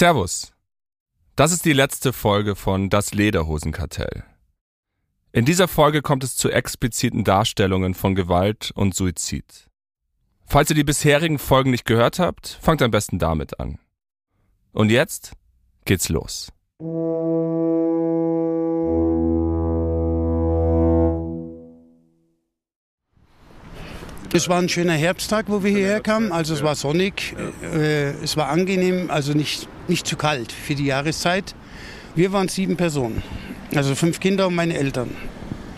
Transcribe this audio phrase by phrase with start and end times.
[0.00, 0.54] Servus.
[1.36, 4.24] Das ist die letzte Folge von Das Lederhosenkartell.
[5.30, 9.68] In dieser Folge kommt es zu expliziten Darstellungen von Gewalt und Suizid.
[10.46, 13.78] Falls ihr die bisherigen Folgen nicht gehört habt, fangt am besten damit an.
[14.72, 15.32] Und jetzt
[15.84, 16.50] geht's los.
[24.32, 26.30] Es war ein schöner Herbsttag, wo wir hierher kamen.
[26.30, 27.34] Also es war sonnig,
[27.74, 31.56] äh, es war angenehm, also nicht, nicht zu kalt für die Jahreszeit.
[32.14, 33.24] Wir waren sieben Personen,
[33.74, 35.10] also fünf Kinder und meine Eltern.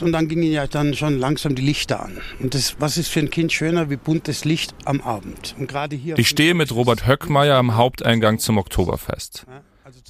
[0.03, 2.19] Und dann gingen ja dann schon langsam die Lichter an.
[2.41, 5.55] Und das, was ist für ein Kind schöner wie buntes Licht am Abend?
[5.59, 6.19] Und gerade hier.
[6.19, 9.47] Ich stehe mit Robert Höckmeier am Haupteingang zum Oktoberfest.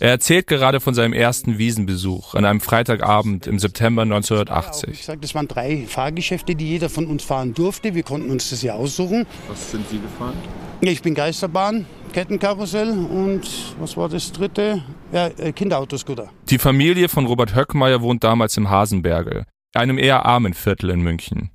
[0.01, 4.91] Er erzählt gerade von seinem ersten Wiesenbesuch an einem Freitagabend im September 1980.
[4.91, 7.95] Ich sage, das waren drei Fahrgeschäfte, die jeder von uns fahren durfte.
[7.95, 9.27] Wir konnten uns das ja aussuchen.
[9.49, 10.35] Was sind Sie gefahren?
[10.81, 13.43] Ich bin Geisterbahn, Kettenkarussell und
[13.79, 14.83] was war das dritte?
[15.13, 16.29] Ja, äh, Kinderautoscooter.
[16.51, 21.51] Die Familie von Robert Höckmeier wohnt damals im Hasenbergel, einem eher armen Viertel in München.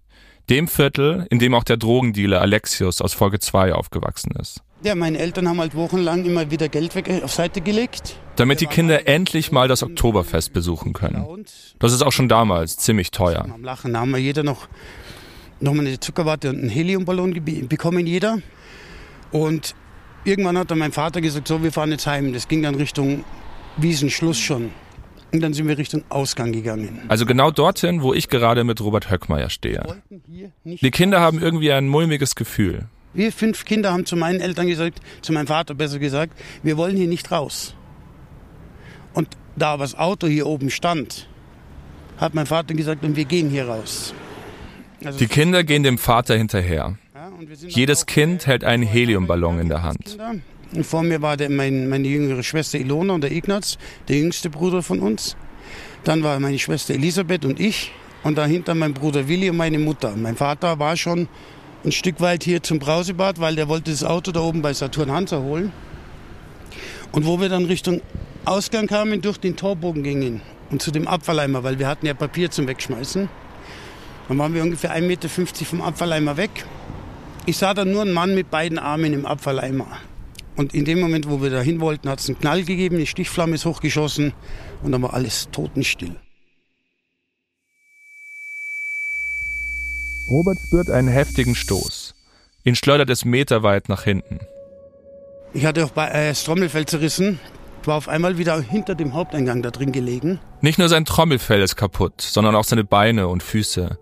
[0.50, 4.62] Dem Viertel, in dem auch der Drogendealer Alexius aus Folge 2 aufgewachsen ist.
[4.84, 8.16] Ja, meine Eltern haben halt wochenlang immer wieder Geld weg auf Seite gelegt.
[8.36, 11.46] Damit die Kinder endlich mal das Oktoberfest besuchen können.
[11.80, 13.46] Das ist auch schon damals ziemlich teuer.
[13.52, 14.68] Am Lachen da haben wir jeder noch,
[15.60, 18.38] noch mal eine Zuckerwatte und einen Heliumballon bekommen, jeder.
[19.32, 19.74] Und
[20.24, 22.32] irgendwann hat dann mein Vater gesagt, so, wir fahren jetzt heim.
[22.34, 23.24] Das ging dann Richtung
[23.78, 24.70] Wiesenschluss schon.
[25.34, 27.02] Und dann sind wir Richtung Ausgang gegangen.
[27.08, 29.84] Also genau dorthin, wo ich gerade mit Robert Höckmeier stehe.
[30.64, 32.88] Die Kinder haben irgendwie ein mulmiges Gefühl.
[33.18, 36.96] Wir fünf Kinder haben zu meinen Eltern gesagt, zu meinem Vater besser gesagt, wir wollen
[36.96, 37.74] hier nicht raus.
[39.16, 41.28] Und da aber das Auto hier oben stand,
[42.18, 44.14] hat mein Vater gesagt, und wir gehen hier raus.
[45.04, 47.00] Also die Kinder gehen dem Vater hinterher.
[47.16, 47.32] Ja,
[47.68, 50.16] Jedes Kind hält einen Heliumballon in der Hand.
[50.76, 53.80] Und vor mir war der, mein, meine jüngere Schwester Ilona und der Ignaz,
[54.10, 55.36] der jüngste Bruder von uns.
[56.04, 57.92] Dann war meine Schwester Elisabeth und ich.
[58.24, 60.16] Und dahinter mein Bruder Willi und meine Mutter.
[60.16, 61.28] Mein Vater war schon
[61.84, 65.12] ein Stück weit hier zum Brausebad, weil der wollte das Auto da oben bei Saturn
[65.12, 65.72] Hansa holen.
[67.12, 68.02] Und wo wir dann Richtung
[68.46, 72.52] Ausgang kamen, durch den Torbogen gingen und zu dem Abfalleimer, weil wir hatten ja Papier
[72.52, 73.30] zum Wegschmeißen.
[74.28, 76.66] Dann waren wir ungefähr 1,50 Meter vom Abfalleimer weg.
[77.46, 79.88] Ich sah dann nur einen Mann mit beiden Armen im Abfalleimer.
[80.58, 83.06] Und in dem Moment, wo wir da hin wollten, hat es einen Knall gegeben, die
[83.06, 84.34] Stichflamme ist hochgeschossen
[84.84, 86.16] und dann war alles totenstill.
[90.30, 92.14] Robert spürt einen heftigen Stoß.
[92.64, 94.40] Ihn schleudert es meterweit nach hinten.
[95.54, 97.40] Ich hatte auch bei, äh, das Trommelfell zerrissen.
[97.82, 100.40] Ich war auf einmal wieder hinter dem Haupteingang da drin gelegen.
[100.60, 103.98] Nicht nur sein Trommelfell ist kaputt, sondern auch seine Beine und Füße.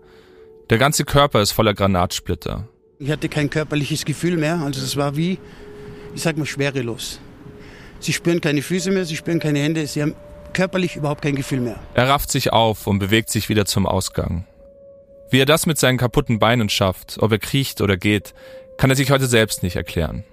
[0.68, 2.68] Der ganze Körper ist voller Granatsplitter.
[2.98, 4.60] Ich hatte kein körperliches Gefühl mehr.
[4.60, 5.38] Also es war wie,
[6.16, 7.20] ich sag mal, schwerelos.
[8.00, 10.14] Sie spüren keine Füße mehr, sie spüren keine Hände, sie haben
[10.52, 11.76] körperlich überhaupt kein Gefühl mehr.
[11.94, 14.44] Er rafft sich auf und bewegt sich wieder zum Ausgang.
[15.28, 18.32] Wie er das mit seinen kaputten Beinen schafft, ob er kriecht oder geht,
[18.76, 20.24] kann er sich heute selbst nicht erklären.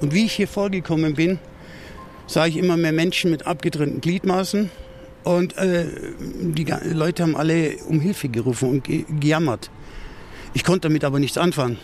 [0.00, 1.38] Und wie ich hier vorgekommen bin,
[2.26, 4.70] sah ich immer mehr Menschen mit abgetrennten Gliedmaßen.
[5.24, 5.86] Und äh,
[6.18, 9.70] die Leute haben alle um Hilfe gerufen und ge gejammert.
[10.54, 11.78] Ich konnte damit aber nichts anfangen,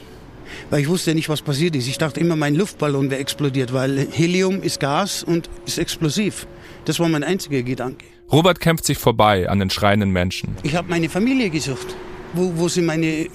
[0.71, 1.87] weil ich wusste nicht, was passiert ist.
[1.87, 6.47] Ich dachte immer, mein Luftballon wäre explodiert, weil Helium ist Gas und ist explosiv.
[6.85, 8.07] Das war mein einziger Gedanke.
[8.33, 10.57] Robert kämpft sich vorbei an den schreienden Menschen.
[10.63, 11.95] Ich habe meine Familie gesucht.
[12.35, 13.27] Wo, wo sind meine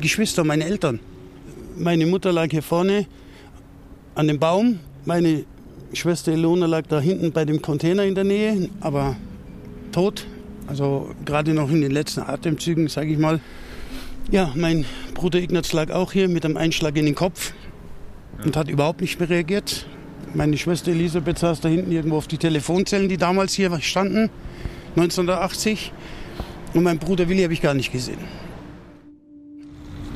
[0.00, 0.98] Geschwister, meine Eltern?
[1.76, 3.06] Meine Mutter lag hier vorne
[4.14, 4.80] an dem Baum.
[5.04, 5.44] Meine
[5.92, 9.16] Schwester Ilona lag da hinten bei dem Container in der Nähe, aber
[9.92, 10.26] tot.
[10.66, 13.40] Also gerade noch in den letzten Atemzügen, sage ich mal.
[14.30, 17.52] Ja, mein Bruder Ignaz lag auch hier mit einem Einschlag in den Kopf
[18.44, 19.86] und hat überhaupt nicht mehr reagiert.
[20.32, 24.30] Meine Schwester Elisabeth saß da hinten irgendwo auf die Telefonzellen, die damals hier standen,
[24.96, 25.92] 1980.
[26.72, 28.18] Und meinen Bruder Willi habe ich gar nicht gesehen.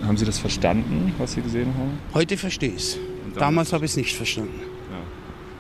[0.04, 1.98] Haben Sie das verstanden, was Sie gesehen haben?
[2.12, 2.98] Heute verstehe ich es.
[3.34, 4.60] Damals habe ich es nicht verstanden.
[4.60, 4.98] Ja.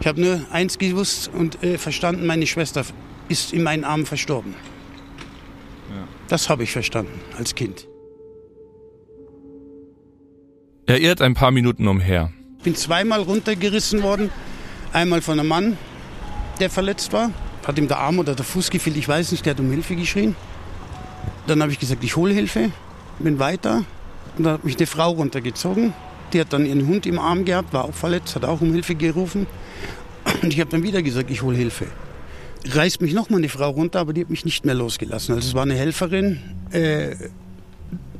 [0.00, 2.84] Ich habe nur eins gewusst und äh, verstanden, meine Schwester
[3.28, 4.54] ist in meinen Armen verstorben.
[5.90, 6.06] Ja.
[6.28, 7.88] Das habe ich verstanden als Kind.
[10.86, 12.30] Er irrt ein paar Minuten umher.
[12.58, 14.30] Ich bin zweimal runtergerissen worden.
[14.92, 15.78] Einmal von einem Mann,
[16.60, 17.30] der verletzt war.
[17.66, 19.96] Hat ihm der Arm oder der Fuß gefehlt, ich weiß nicht, der hat um Hilfe
[19.96, 20.36] geschrien.
[21.46, 22.70] Dann habe ich gesagt, ich hole Hilfe,
[23.18, 23.84] bin weiter.
[24.36, 25.92] Und dann hat mich eine Frau runtergezogen.
[26.32, 28.94] Die hat dann ihren Hund im Arm gehabt, war auch verletzt, hat auch um Hilfe
[28.94, 29.46] gerufen.
[30.42, 31.86] Und ich habe dann wieder gesagt, ich hole Hilfe.
[32.66, 35.34] Reißt mich nochmal eine Frau runter, aber die hat mich nicht mehr losgelassen.
[35.34, 36.40] Also es war eine Helferin.
[36.70, 37.14] Äh,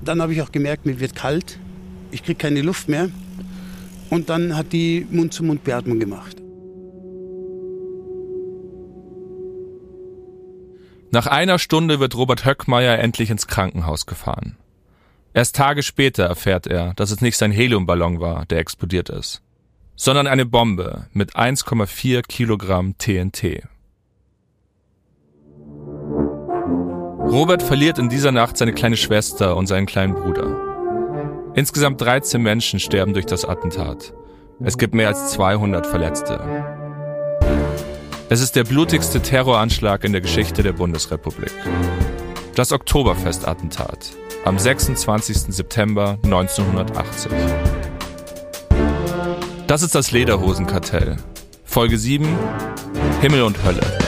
[0.05, 1.59] dann habe ich auch gemerkt, mir wird kalt.
[2.11, 3.09] Ich kriege keine Luft mehr.
[4.11, 6.44] Und dann hat die Mund-zu-Mund-Beatmung gemacht.
[11.15, 14.57] Nach einer Stunde wird Robert Höckmeier endlich ins Krankenhaus gefahren.
[15.33, 19.41] Erst Tage später erfährt er, dass es nicht sein Heliumballon war, der explodiert ist,
[19.95, 23.63] sondern eine Bombe mit 1,4 Kilogramm TNT.
[27.21, 31.53] Robert verliert in dieser Nacht seine kleine Schwester und seinen kleinen Bruder.
[31.55, 34.13] Insgesamt 13 Menschen sterben durch das Attentat.
[34.65, 36.74] Es gibt mehr als 200 Verletzte.
[38.35, 41.53] Es ist der blutigste Terroranschlag in der Geschichte der Bundesrepublik.
[42.57, 44.11] Das Oktoberfest-Attentat
[44.45, 45.55] am 26.
[45.55, 47.31] September 1980.
[49.69, 51.19] Das ist das Lederhosenkartell.
[51.63, 52.27] Folge 7
[53.21, 54.04] Himmel und Hölle.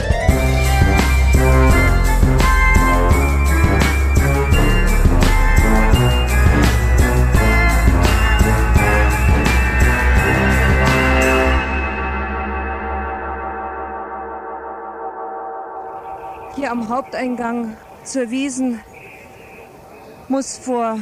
[16.57, 18.79] Hier am Haupteingang zur Wiesen
[20.27, 20.97] muss vor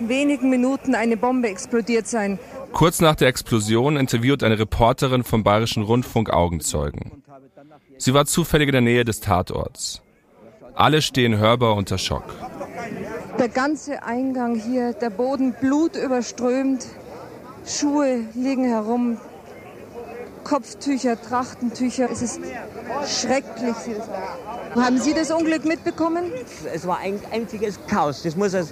[0.00, 2.38] wenigen Minuten eine Bombe explodiert sein.
[2.74, 7.22] Kurz nach der Explosion interviewt eine Reporterin vom Bayerischen Rundfunk Augenzeugen.
[7.96, 10.02] Sie war zufällig in der Nähe des Tatorts.
[10.74, 12.24] Alle stehen hörbar unter Schock.
[13.38, 16.84] Der ganze Eingang hier, der Boden blutüberströmt,
[17.64, 19.16] Schuhe liegen herum,
[20.44, 22.08] Kopftücher, Trachtentücher.
[22.10, 22.40] Es ist
[23.06, 23.76] schrecklich.
[24.74, 26.24] Haben Sie das Unglück mitbekommen?
[26.72, 28.22] Es war ein einziges Chaos.
[28.22, 28.66] Das muss, ein,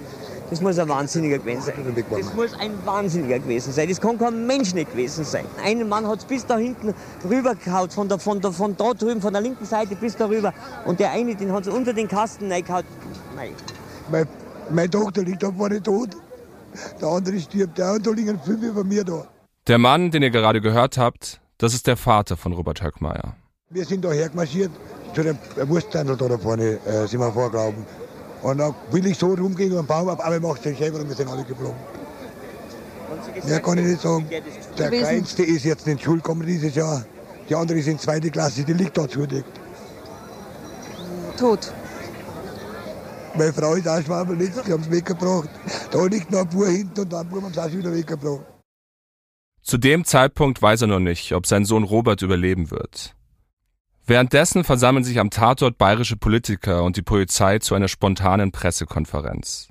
[0.49, 1.75] das muss ein Wahnsinniger gewesen sein.
[2.09, 3.89] Das muss ein Wahnsinniger gewesen sein.
[3.89, 5.45] Das kann kein Mensch nicht gewesen sein.
[5.63, 6.93] Einen Mann hat es bis da hinten
[7.29, 10.53] rübergehaut, von, der, von, der, von da drüben, von der linken Seite bis da rüber.
[10.85, 12.85] Und der eine, den hat es unter den Kasten reingehauen.
[13.35, 13.53] Nein.
[14.11, 14.27] Meine,
[14.69, 16.09] meine Tochter liegt da vorne tot.
[17.01, 19.25] Der andere stirbt auch und da liegen fünf über mir da.
[19.67, 23.35] Der Mann, den ihr gerade gehört habt, das ist der Vater von Robert Höckmeier.
[23.69, 24.71] Wir sind da hergemarschiert,
[25.13, 25.37] zu dem
[25.67, 27.85] Wursthandel da, da vorne äh, sind wir vorgelaufen.
[28.41, 31.07] Und dann will ich so rumgehen und Baum ab, aber ich mache es selber und
[31.07, 31.77] wir sind alle geflogen.
[33.45, 34.27] Mehr kann ich nicht sagen.
[34.77, 34.89] Der.
[34.89, 37.05] Kleinste ist jetzt in die Schule gekommen dieses Jahr.
[37.47, 39.59] Die andere ist in zweite Klasse, die liegt da zugedeckt.
[41.37, 41.71] Tot.
[43.35, 45.49] Meine Frau ist auch schwammel, die haben es weggebracht.
[45.91, 48.50] Da liegt noch ein Bub hinten und dann haben sie auch wieder weggebracht.
[49.61, 53.15] Zu dem Zeitpunkt weiß er noch nicht, ob sein Sohn Robert überleben wird.
[54.05, 59.69] Währenddessen versammeln sich am Tatort bayerische Politiker und die Polizei zu einer spontanen Pressekonferenz.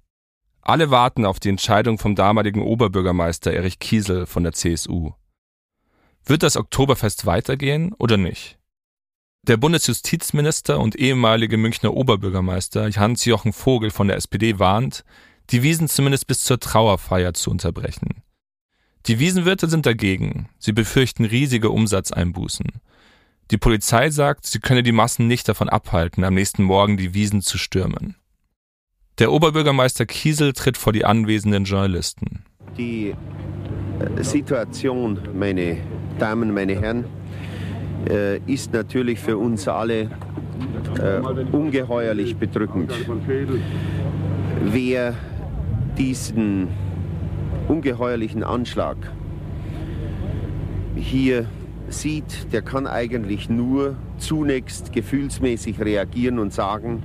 [0.62, 5.12] Alle warten auf die Entscheidung vom damaligen Oberbürgermeister Erich Kiesel von der CSU.
[6.24, 8.58] Wird das Oktoberfest weitergehen oder nicht?
[9.42, 15.04] Der Bundesjustizminister und ehemalige Münchner Oberbürgermeister Hans-Jochen Vogel von der SPD warnt,
[15.48, 18.22] die Wiesen zumindest bis zur Trauerfeier zu unterbrechen.
[19.06, 20.48] Die Wiesenwirte sind dagegen.
[20.58, 22.66] Sie befürchten riesige Umsatzeinbußen.
[23.50, 27.40] Die Polizei sagt, sie könne die Massen nicht davon abhalten, am nächsten Morgen die Wiesen
[27.40, 28.14] zu stürmen.
[29.18, 32.44] Der Oberbürgermeister Kiesel tritt vor die anwesenden Journalisten.
[32.78, 33.14] Die
[33.98, 35.78] äh, Situation, meine
[36.18, 37.04] Damen, meine Herren,
[38.08, 40.10] äh, ist natürlich für uns alle
[40.98, 41.18] äh,
[41.52, 42.92] ungeheuerlich bedrückend.
[44.64, 45.14] Wer
[45.98, 46.68] diesen
[47.70, 48.96] ungeheuerlichen Anschlag
[50.96, 51.46] hier
[51.88, 57.04] sieht, der kann eigentlich nur zunächst gefühlsmäßig reagieren und sagen,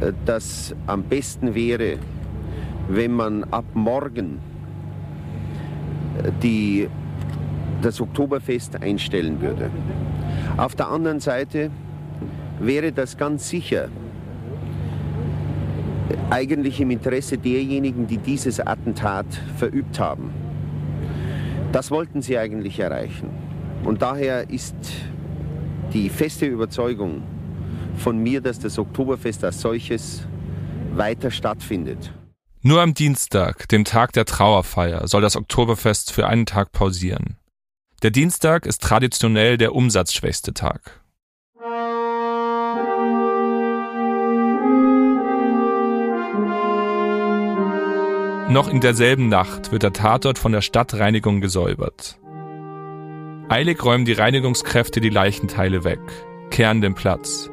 [0.00, 1.98] äh, dass am besten wäre,
[2.88, 4.40] wenn man ab morgen
[6.22, 6.88] äh, die,
[7.80, 9.70] das Oktoberfest einstellen würde.
[10.56, 11.70] Auf der anderen Seite
[12.58, 13.88] wäre das ganz sicher
[16.30, 19.26] eigentlich im Interesse derjenigen, die dieses Attentat
[19.56, 20.32] verübt haben.
[21.72, 23.30] Das wollten sie eigentlich erreichen.
[23.84, 24.76] Und daher ist
[25.92, 27.22] die feste Überzeugung
[27.96, 30.26] von mir, dass das Oktoberfest als solches
[30.94, 32.12] weiter stattfindet.
[32.62, 37.36] Nur am Dienstag, dem Tag der Trauerfeier, soll das Oktoberfest für einen Tag pausieren.
[38.02, 41.03] Der Dienstag ist traditionell der umsatzschwächste Tag.
[48.48, 52.18] Noch in derselben Nacht wird der Tatort von der Stadtreinigung gesäubert.
[53.48, 56.00] Eilig räumen die Reinigungskräfte die Leichenteile weg,
[56.50, 57.50] kehren den Platz.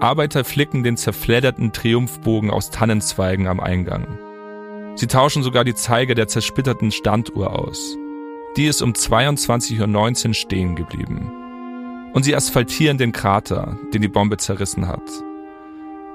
[0.00, 4.18] Arbeiter flicken den zerfledderten Triumphbogen aus Tannenzweigen am Eingang.
[4.94, 7.98] Sie tauschen sogar die Zeiger der zersplitterten Standuhr aus.
[8.56, 11.30] Die ist um 22.19 Uhr stehen geblieben.
[12.14, 15.02] Und sie asphaltieren den Krater, den die Bombe zerrissen hat.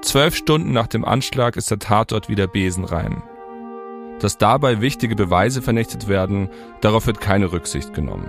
[0.02, 3.22] Zwölf Stunden nach dem Anschlag ist der Tatort wieder besenrein.
[4.20, 6.48] Dass dabei wichtige Beweise vernichtet werden,
[6.80, 8.28] darauf wird keine Rücksicht genommen.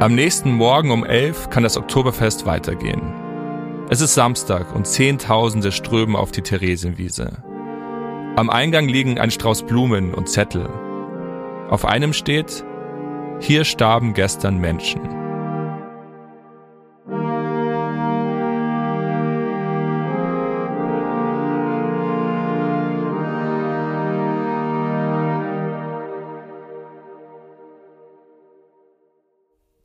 [0.00, 3.00] Am nächsten Morgen um 11 kann das Oktoberfest weitergehen.
[3.88, 7.42] Es ist Samstag und Zehntausende strömen auf die Theresienwiese.
[8.36, 10.68] Am Eingang liegen ein Strauß Blumen und Zettel.
[11.70, 12.64] Auf einem steht,
[13.40, 15.23] hier starben gestern Menschen.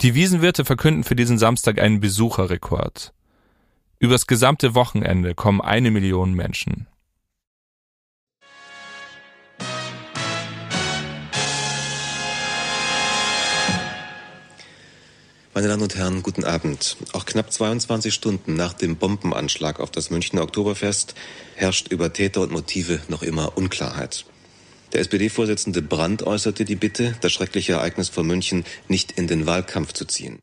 [0.02, 3.12] Die Wiesenwirte verkünden für diesen Samstag einen Besucherrekord.
[4.00, 6.88] Übers gesamte Wochenende kommen eine Million Menschen.
[15.54, 16.96] Meine Damen und Herren, guten Abend.
[17.12, 21.14] Auch knapp 22 Stunden nach dem Bombenanschlag auf das Münchner Oktoberfest
[21.56, 24.24] herrscht über Täter und Motive noch immer Unklarheit.
[24.94, 29.94] Der SPD-Vorsitzende Brandt äußerte die Bitte, das schreckliche Ereignis von München nicht in den Wahlkampf
[29.94, 30.40] zu ziehen.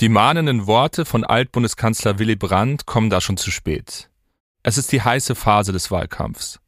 [0.00, 4.08] Die mahnenden Worte von Altbundeskanzler Willy Brandt kommen da schon zu spät.
[4.62, 6.60] Es ist die heiße Phase des Wahlkampfs.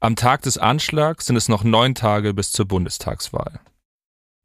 [0.00, 3.60] Am Tag des Anschlags sind es noch neun Tage bis zur Bundestagswahl.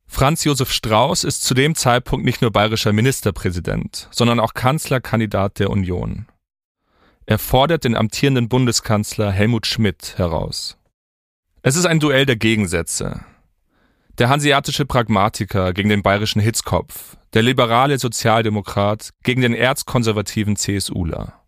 [0.07, 5.69] Franz Josef Strauß ist zu dem Zeitpunkt nicht nur bayerischer Ministerpräsident, sondern auch Kanzlerkandidat der
[5.69, 6.27] Union.
[7.25, 10.77] Er fordert den amtierenden Bundeskanzler Helmut Schmidt heraus.
[11.63, 13.23] Es ist ein Duell der Gegensätze.
[14.17, 21.39] Der hanseatische Pragmatiker gegen den bayerischen Hitzkopf, der liberale Sozialdemokrat gegen den erzkonservativen CSUler.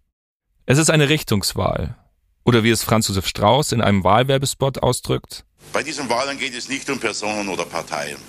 [0.67, 1.95] Es ist eine Richtungswahl.
[2.43, 5.45] Oder wie es Franz Josef Strauß in einem Wahlwerbespot ausdrückt.
[5.71, 8.19] Bei diesen Wahlen geht es nicht um Personen oder Parteien.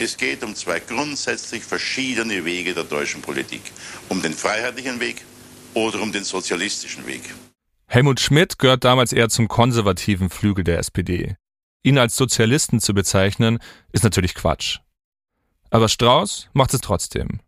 [0.00, 3.62] Es geht um zwei grundsätzlich verschiedene Wege der deutschen Politik.
[4.08, 5.24] Um den freiheitlichen Weg
[5.72, 7.22] oder um den sozialistischen Weg.
[7.88, 11.36] Helmut Schmidt gehört damals eher zum konservativen Flügel der SPD.
[11.82, 13.58] Ihn als Sozialisten zu bezeichnen,
[13.92, 14.80] ist natürlich Quatsch.
[15.70, 17.40] Aber Strauß macht es trotzdem.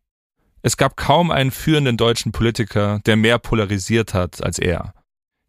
[0.62, 4.95] Es gab kaum einen führenden deutschen Politiker, der mehr polarisiert hat als er.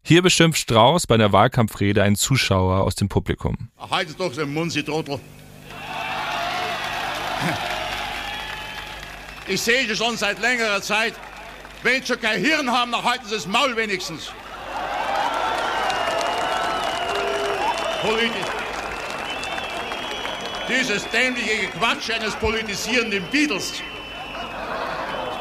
[0.02, 3.70] Hier beschimpft Strauß bei der Wahlkampfrede einen Zuschauer aus dem Publikum.
[3.78, 5.20] Haltet doch den Mund, Sie Trottel.
[9.46, 11.14] Ich sehe schon seit längerer Zeit.
[11.82, 14.32] Wenn Sie kein Hirn haben, dann halten Sie das Maul wenigstens.
[18.02, 18.32] Politisch.
[20.68, 23.82] Dieses dämliche Quatsch eines politisierenden Beatles.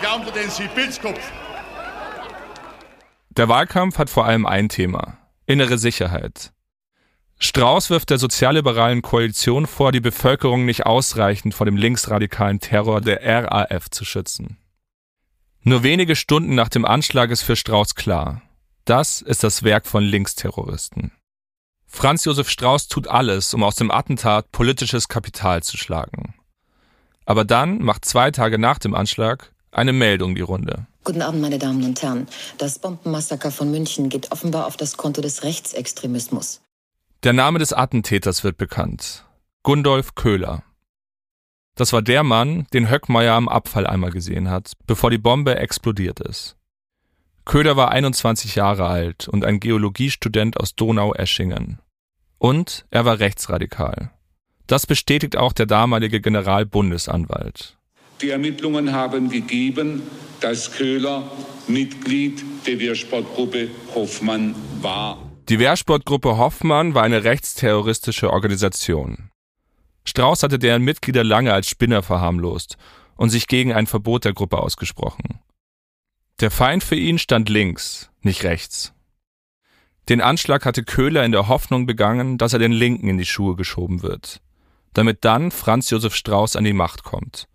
[0.01, 1.31] Glauben Sie den Sie Pilzkopf?
[3.29, 5.17] Der Wahlkampf hat vor allem ein Thema.
[5.45, 6.51] Innere Sicherheit.
[7.39, 13.23] Strauß wirft der sozialliberalen Koalition vor, die Bevölkerung nicht ausreichend vor dem linksradikalen Terror der
[13.23, 14.57] RAF zu schützen.
[15.61, 18.41] Nur wenige Stunden nach dem Anschlag ist für Strauß klar.
[18.83, 21.13] Das ist das Werk von Linksterroristen.
[21.91, 26.35] Franz Josef Strauß tut alles, um aus dem Attentat politisches Kapital zu schlagen.
[27.25, 30.87] Aber dann macht zwei Tage nach dem Anschlag eine Meldung die Runde.
[31.03, 32.27] Guten Abend, meine Damen und Herren.
[32.57, 36.61] Das Bombenmassaker von München geht offenbar auf das Konto des Rechtsextremismus.
[37.23, 39.25] Der Name des Attentäters wird bekannt.
[39.63, 40.63] Gundolf Köhler.
[41.75, 46.58] Das war der Mann, den Höckmeier am Abfalleimer gesehen hat, bevor die Bombe explodiert ist.
[47.49, 51.79] Köhler war 21 Jahre alt und ein Geologiestudent aus Donau-Eschingen.
[52.37, 54.11] Und er war rechtsradikal.
[54.67, 57.75] Das bestätigt auch der damalige Generalbundesanwalt.
[58.21, 60.03] Die Ermittlungen haben gegeben,
[60.41, 61.23] dass Köhler
[61.67, 64.53] Mitglied der Wehrsportgruppe Hoffmann
[64.83, 65.17] war.
[65.49, 69.31] Die Wehrsportgruppe Hoffmann war eine rechtsterroristische Organisation.
[70.05, 72.77] Strauß hatte deren Mitglieder lange als Spinner verharmlost
[73.15, 75.39] und sich gegen ein Verbot der Gruppe ausgesprochen.
[76.39, 78.93] Der Feind für ihn stand links, nicht rechts.
[80.07, 83.57] Den Anschlag hatte Köhler in der Hoffnung begangen, dass er den Linken in die Schuhe
[83.57, 84.41] geschoben wird,
[84.93, 87.49] damit dann Franz Josef Strauß an die Macht kommt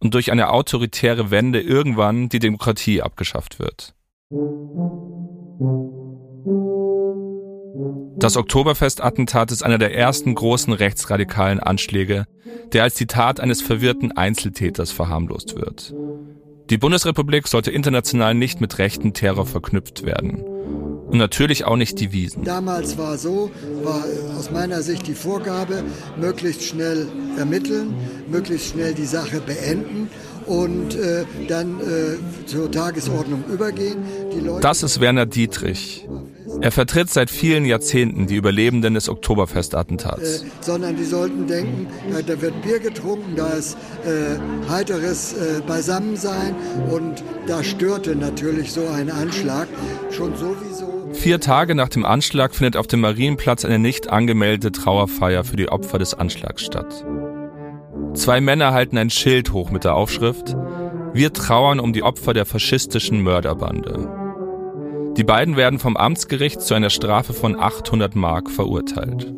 [0.00, 3.94] und durch eine autoritäre Wende irgendwann die Demokratie abgeschafft wird.
[8.18, 12.26] Das Oktoberfest-Attentat ist einer der ersten großen rechtsradikalen Anschläge,
[12.74, 15.94] der als die Tat eines verwirrten Einzeltäters verharmlost wird.
[16.70, 20.44] Die Bundesrepublik sollte international nicht mit rechten Terror verknüpft werden.
[21.10, 22.44] Und natürlich auch nicht die Wiesen.
[22.44, 23.50] Damals war so,
[23.82, 24.04] war
[24.38, 25.82] aus meiner Sicht die Vorgabe,
[26.16, 27.96] möglichst schnell ermitteln,
[28.30, 30.08] möglichst schnell die Sache beenden
[30.50, 33.98] und äh, dann äh, zur Tagesordnung übergehen.
[34.60, 36.08] das ist Werner Dietrich.
[36.60, 40.42] Er vertritt seit vielen Jahrzehnten die Überlebenden des Oktoberfestattentats.
[40.42, 41.86] Äh, sondern die sollten denken,
[42.26, 46.56] da wird Bier getrunken, da ist äh, heiteres äh, Beisammensein
[46.90, 49.68] und da störte natürlich so ein Anschlag
[50.10, 51.10] schon sowieso.
[51.12, 55.68] Vier Tage nach dem Anschlag findet auf dem Marienplatz eine nicht angemeldete Trauerfeier für die
[55.68, 57.04] Opfer des Anschlags statt.
[58.14, 60.56] Zwei Männer halten ein Schild hoch mit der Aufschrift
[61.12, 64.08] Wir trauern um die Opfer der faschistischen Mörderbande.
[65.16, 69.32] Die beiden werden vom Amtsgericht zu einer Strafe von 800 Mark verurteilt.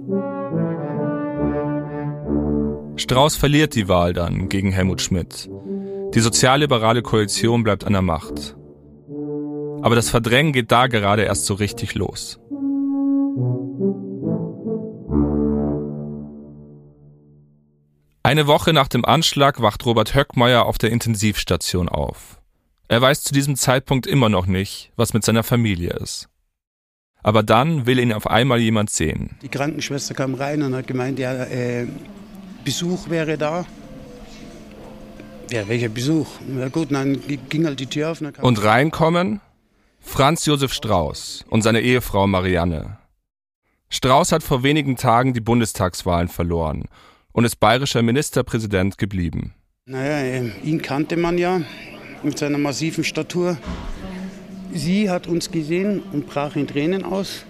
[2.97, 5.50] Strauß verliert die Wahl dann gegen Helmut Schmidt.
[6.14, 8.57] Die sozialliberale Koalition bleibt an der Macht.
[9.83, 12.38] Aber das Verdrängen geht da gerade erst so richtig los.
[18.25, 22.41] Eine Woche nach dem Anschlag wacht Robert Höckmeier auf der Intensivstation auf.
[22.87, 26.29] Er weiß zu diesem Zeitpunkt immer noch nicht, was mit seiner Familie ist.
[27.25, 29.37] Aber dann will ihn auf einmal jemand sehen.
[29.43, 31.88] Die Krankenschwester kam rein und hat gemeint, ja, äh,
[32.64, 33.64] Besuch wäre da.
[35.50, 36.29] Ja, welcher Besuch?
[36.47, 38.21] Na gut, dann ging halt die Tür auf.
[38.41, 39.41] Und reinkommen
[40.00, 42.99] Franz Josef Strauß und seine Ehefrau Marianne.
[43.88, 46.88] Strauß hat vor wenigen Tagen die Bundestagswahlen verloren
[47.33, 49.55] und ist bayerischer Ministerpräsident geblieben.
[49.87, 51.62] Naja, äh, ihn kannte man ja
[52.23, 53.59] mit seiner massiven Statur.
[54.73, 57.45] Sie hat uns gesehen und brach in Tränen aus.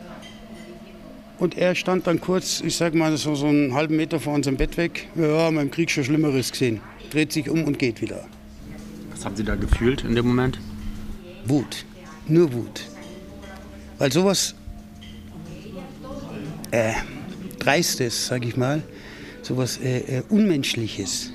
[1.38, 4.56] Und er stand dann kurz, ich sag mal, so, so einen halben Meter vor unserem
[4.56, 5.08] Bett weg.
[5.14, 6.80] Ja, haben im Krieg schon Schlimmeres gesehen.
[7.10, 8.24] Dreht sich um und geht wieder.
[9.10, 10.58] Was haben Sie da gefühlt in dem Moment?
[11.44, 11.84] Wut.
[12.28, 12.82] Nur Wut.
[13.98, 14.54] Weil sowas
[16.70, 16.92] äh,
[17.58, 18.82] Dreistes, sag ich mal,
[19.42, 21.32] sowas äh, äh, Unmenschliches,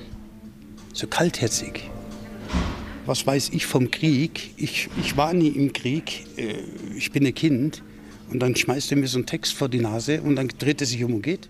[0.92, 1.90] so kaltherzig.
[3.06, 4.54] Was weiß ich vom Krieg?
[4.56, 6.54] Ich, ich war nie im Krieg, äh,
[6.96, 7.82] ich bin ein Kind.
[8.30, 10.86] Und dann schmeißt er mir so einen Text vor die Nase und dann dreht er
[10.86, 11.48] sich um und geht.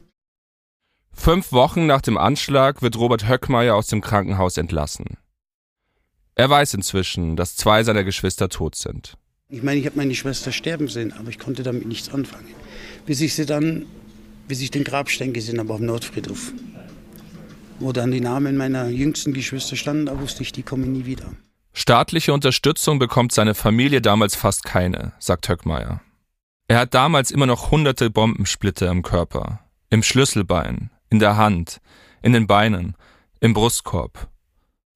[1.12, 5.16] Fünf Wochen nach dem Anschlag wird Robert Höckmeier aus dem Krankenhaus entlassen.
[6.36, 9.16] Er weiß inzwischen, dass zwei seiner Geschwister tot sind.
[9.48, 12.54] Ich meine, ich habe meine Schwester sterben sehen, aber ich konnte damit nichts anfangen.
[13.06, 13.86] Bis ich sie dann,
[14.48, 16.52] bis ich den Grabstein gesehen habe auf dem Nordfriedhof,
[17.78, 21.26] wo dann die Namen meiner jüngsten Geschwister standen, da wusste ich, die kommen nie wieder.
[21.74, 26.00] Staatliche Unterstützung bekommt seine Familie damals fast keine, sagt Höckmeier.
[26.66, 31.80] Er hat damals immer noch hunderte Bombensplitter im Körper, im Schlüsselbein, in der Hand,
[32.20, 32.96] in den Beinen,
[33.40, 34.28] im Brustkorb.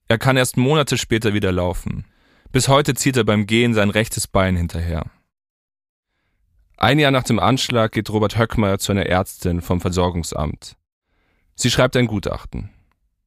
[0.08, 2.04] Er kann erst Monate später wieder laufen.
[2.50, 5.06] Bis heute zieht er beim Gehen sein rechtes Bein hinterher.
[6.82, 10.74] Ein Jahr nach dem Anschlag geht Robert Höckmeier zu einer Ärztin vom Versorgungsamt.
[11.54, 12.70] Sie schreibt ein Gutachten.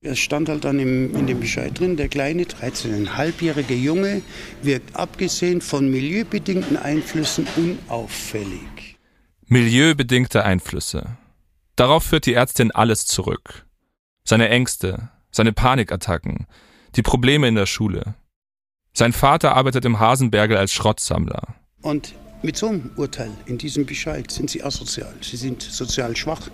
[0.02, 4.24] Es stand halt dann im, in dem Bescheid drin, der kleine 13,5-jährige Junge
[4.62, 8.98] wirkt abgesehen von milieubedingten Einflüssen unauffällig.
[9.46, 11.15] Milieubedingte Einflüsse.
[11.78, 13.65] Darauf führt die Ärztin alles zurück.
[14.26, 16.46] Seine Ängste, seine Panikattacken,
[16.98, 18.15] die Probleme in der Schule.
[18.91, 21.56] Sein Vater arbeitet im Hasenbergel als Schrottsammler.
[21.82, 22.15] Und
[22.46, 25.14] mit so einem Urteil in diesem Bescheid sind sie asozial.
[25.22, 26.50] Sie sind sozial schwach.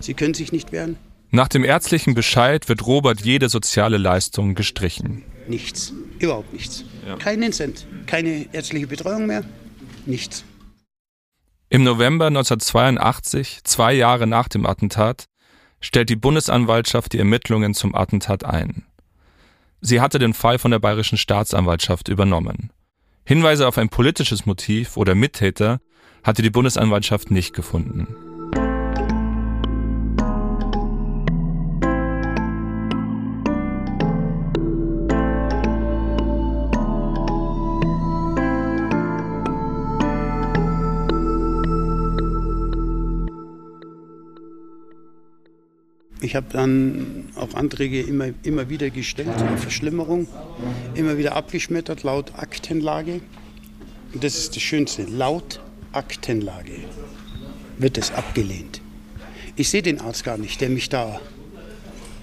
[0.00, 0.96] Sie können sich nicht wehren.
[1.30, 5.24] Nach dem ärztlichen Bescheid wird Robert jede soziale Leistung gestrichen.
[5.48, 6.84] Nichts, überhaupt nichts.
[7.06, 7.16] Ja.
[7.16, 9.44] Keinen Cent, keine ärztliche Betreuung mehr,
[10.06, 10.44] nichts.
[11.68, 15.26] Im November 1982, zwei Jahre nach dem Attentat,
[15.80, 18.84] stellt die Bundesanwaltschaft die Ermittlungen zum Attentat ein.
[19.80, 22.70] Sie hatte den Fall von der bayerischen Staatsanwaltschaft übernommen.
[23.26, 25.80] Hinweise auf ein politisches Motiv oder Mittäter
[26.22, 28.06] hatte die Bundesanwaltschaft nicht gefunden.
[46.20, 50.26] Ich habe dann auch Anträge immer, immer wieder gestellt, eine Verschlimmerung,
[50.94, 53.20] immer wieder abgeschmettert, laut Aktenlage.
[54.12, 55.60] Und das ist das Schönste, laut
[55.92, 56.84] Aktenlage
[57.78, 58.80] wird es abgelehnt.
[59.56, 61.20] Ich sehe den Arzt gar nicht, der mich da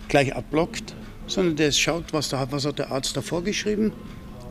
[0.08, 0.94] gleich abblockt,
[1.28, 3.94] sondern der schaut, was, da, was hat der Arzt da vorgeschrieben.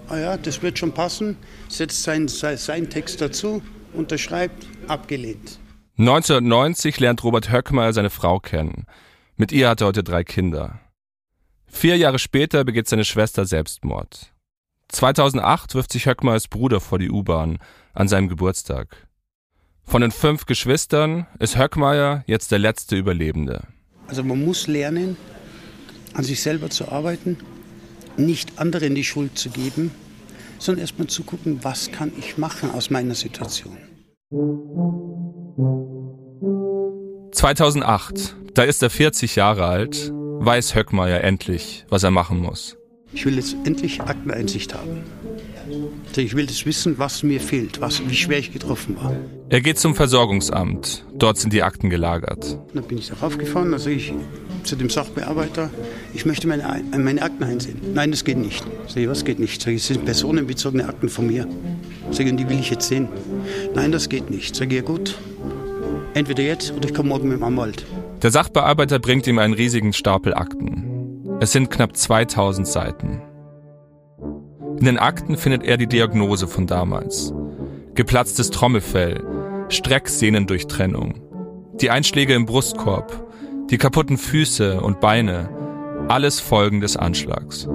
[0.08, 1.36] Ah ja, das wird schon passen,
[1.68, 5.58] setzt seinen sein Text dazu, unterschreibt, abgelehnt.
[5.98, 8.86] 1990 lernt Robert Höckmeier seine Frau kennen.
[9.40, 10.80] Mit ihr hat er heute drei Kinder.
[11.66, 14.34] Vier Jahre später begeht seine Schwester Selbstmord.
[14.88, 17.56] 2008 wirft sich Höckmeyers Bruder vor die U-Bahn
[17.94, 19.08] an seinem Geburtstag.
[19.82, 23.66] Von den fünf Geschwistern ist Höckmeyer jetzt der letzte Überlebende.
[24.08, 25.16] Also man muss lernen,
[26.12, 27.38] an sich selber zu arbeiten,
[28.18, 29.90] nicht anderen die Schuld zu geben,
[30.58, 33.78] sondern erstmal zu gucken, was kann ich machen aus meiner Situation.
[37.40, 42.76] 2008, da ist er 40 Jahre alt, weiß Höckmeier endlich, was er machen muss.
[43.14, 45.04] Ich will jetzt endlich Akteneinsicht haben.
[46.14, 49.16] Ich will das wissen, was mir fehlt, was, wie schwer ich getroffen war.
[49.48, 51.06] Er geht zum Versorgungsamt.
[51.14, 52.58] Dort sind die Akten gelagert.
[52.74, 54.12] Dann bin ich darauf gefahren, also ich,
[54.64, 55.70] zu dem Sachbearbeiter,
[56.12, 57.80] ich möchte meine, meine Akten einsehen.
[57.94, 58.66] Nein, das geht nicht.
[58.86, 59.62] Sag ich, was geht nicht?
[59.62, 61.48] Sag ich, das sind personenbezogene Akten von mir.
[62.10, 63.08] Sag ich, die will ich jetzt sehen.
[63.74, 64.54] Nein, das geht nicht.
[64.54, 65.16] Sag ich, ja gut,
[66.14, 67.84] entweder jetzt oder ich komme morgen mit dem Anwalt.
[68.22, 71.38] Der Sachbearbeiter bringt ihm einen riesigen Stapel Akten.
[71.40, 73.22] Es sind knapp 2000 Seiten.
[74.78, 77.32] In den Akten findet er die Diagnose von damals.
[77.94, 79.22] Geplatztes Trommelfell,
[79.68, 81.20] Strecksehnendurchtrennung,
[81.80, 83.26] die Einschläge im Brustkorb,
[83.70, 85.48] die kaputten Füße und Beine,
[86.08, 87.68] alles Folgen des Anschlags.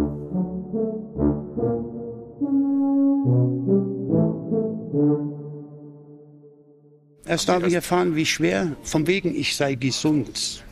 [7.28, 10.64] Erst habe ich erfahren, wie schwer, von wegen ich sei gesund.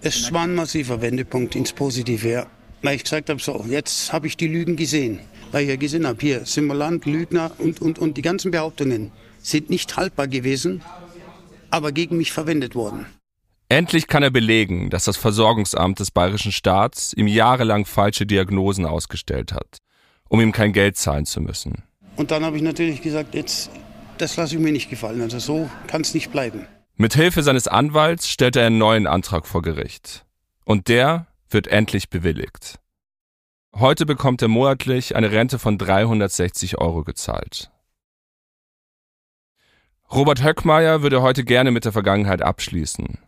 [0.00, 2.46] Es war ein massiver Wendepunkt ins Positive, ja.
[2.82, 5.20] Weil ich gesagt habe, so, jetzt habe ich die Lügen gesehen.
[5.52, 9.68] Weil ich ja gesehen habe, hier, Simulant, Lügner und, und, und die ganzen Behauptungen sind
[9.68, 10.82] nicht haltbar gewesen,
[11.70, 13.04] aber gegen mich verwendet worden.
[13.68, 19.52] Endlich kann er belegen, dass das Versorgungsamt des bayerischen Staats ihm jahrelang falsche Diagnosen ausgestellt
[19.52, 19.78] hat,
[20.28, 21.82] um ihm kein Geld zahlen zu müssen.
[22.16, 23.70] Und dann habe ich natürlich gesagt, jetzt,
[24.20, 25.20] das lasse ich mir nicht gefallen.
[25.22, 26.66] Also so kann es nicht bleiben.
[26.96, 30.24] Mit Hilfe seines Anwalts stellt er einen neuen Antrag vor Gericht.
[30.64, 32.78] Und der wird endlich bewilligt.
[33.74, 37.70] Heute bekommt er monatlich eine Rente von 360 Euro gezahlt.
[40.12, 43.18] Robert Höckmeier würde heute gerne mit der Vergangenheit abschließen.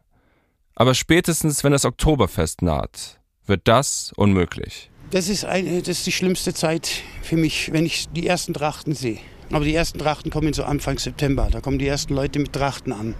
[0.74, 4.90] Aber spätestens, wenn das Oktoberfest naht, wird das unmöglich.
[5.10, 6.90] Das ist, eine, das ist die schlimmste Zeit
[7.22, 9.18] für mich, wenn ich die ersten Trachten sehe.
[9.52, 11.48] Aber die ersten Trachten kommen so Anfang September.
[11.50, 13.14] Da kommen die ersten Leute mit Trachten an.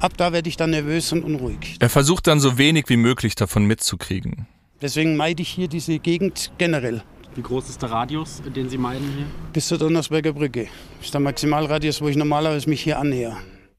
[0.00, 1.76] Ab da werde ich dann nervös und unruhig.
[1.78, 4.46] Er versucht dann so wenig wie möglich davon mitzukriegen.
[4.80, 7.02] Deswegen meide ich hier diese Gegend generell.
[7.34, 9.26] Wie groß ist der Radius, den Sie meiden hier?
[9.52, 10.68] Bis zur Donnersberger Brücke.
[10.98, 13.36] Das ist der Maximalradius, wo ich normalerweise mich hier annäher.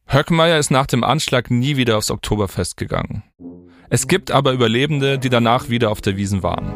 [0.08, 3.24] Höckmeier ist nach dem Anschlag nie wieder aufs Oktoberfest gegangen.
[3.90, 6.76] Es gibt aber Überlebende, die danach wieder auf der Wiesen waren.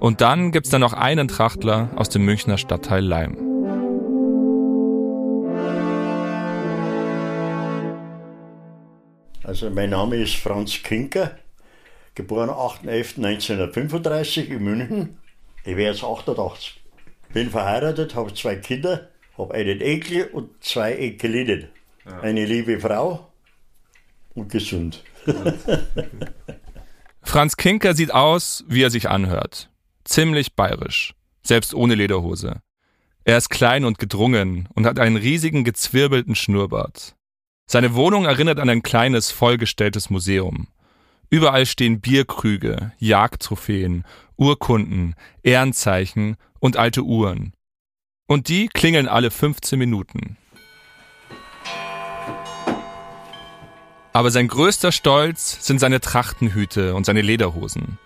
[0.00, 3.49] Und dann gibt's da noch einen Trachtler aus dem Münchner Stadtteil Leim.
[9.50, 11.36] Also mein Name ist Franz Kinker,
[12.14, 15.18] geboren 8.11.1935 in München.
[15.64, 16.80] Ich wäre jetzt 88.
[17.32, 21.66] Bin verheiratet, habe zwei Kinder, habe einen Enkel und zwei Enkelinnen.
[22.06, 22.20] Ja.
[22.20, 23.32] Eine liebe Frau
[24.36, 25.02] und gesund.
[27.22, 29.68] Franz Kinker sieht aus, wie er sich anhört.
[30.04, 32.62] Ziemlich bayerisch, selbst ohne Lederhose.
[33.24, 37.16] Er ist klein und gedrungen und hat einen riesigen gezwirbelten Schnurrbart.
[37.72, 40.66] Seine Wohnung erinnert an ein kleines, vollgestelltes Museum.
[41.28, 44.04] Überall stehen Bierkrüge, Jagdtrophäen,
[44.36, 47.52] Urkunden, Ehrenzeichen und alte Uhren.
[48.26, 50.36] Und die klingeln alle 15 Minuten.
[54.12, 57.98] Aber sein größter Stolz sind seine Trachtenhüte und seine Lederhosen.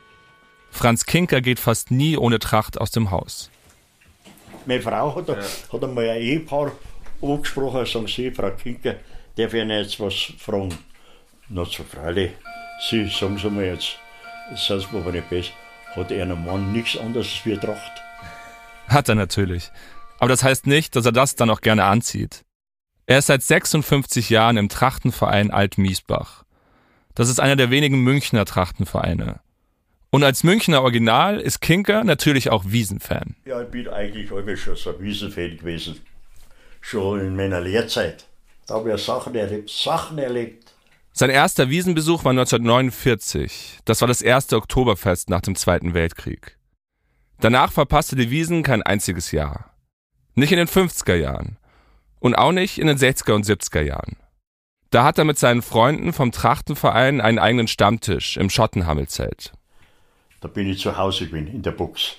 [0.70, 3.48] Franz Kinker geht fast nie ohne Tracht aus dem Haus.
[4.66, 5.37] Meine Frau hat, ja.
[5.72, 6.72] hat einmal ein Ehepaar
[7.22, 8.96] angesprochen, sagen sie, Frau Kinker,
[9.37, 10.77] darf ich Ihnen jetzt was fragen?
[11.49, 12.33] Na, so freilich,
[12.88, 13.99] Sie sagen Sie mal jetzt,
[14.51, 15.53] das heißt aber nicht besser,
[15.94, 18.03] hat er einem Mann nichts anderes wie Tracht?
[18.88, 19.70] Hat er natürlich.
[20.18, 22.44] Aber das heißt nicht, dass er das dann auch gerne anzieht.
[23.07, 26.44] Er ist seit 56 Jahren im Trachtenverein Alt-Miesbach.
[27.14, 29.40] Das ist einer der wenigen Münchner Trachtenvereine.
[30.11, 33.37] Und als Münchner Original ist Kinker natürlich auch Wiesenfan.
[33.44, 36.01] Ja, ich bin eigentlich immer schon so ein Wiesenfan gewesen.
[36.81, 38.27] Schon in meiner Lehrzeit.
[38.66, 40.74] Da habe ich Sachen erlebt, Sachen erlebt.
[41.12, 43.79] Sein erster Wiesenbesuch war 1949.
[43.85, 46.59] Das war das erste Oktoberfest nach dem Zweiten Weltkrieg.
[47.40, 49.70] Danach verpasste die Wiesen kein einziges Jahr.
[50.35, 51.59] Nicht in den 50er Jahren.
[52.18, 54.16] Und auch nicht in den 60er und 70er Jahren.
[54.90, 59.53] Da hat er mit seinen Freunden vom Trachtenverein einen eigenen Stammtisch im Schottenhammelzelt.
[60.40, 62.16] Da bin ich zu Hause bin, in der Box.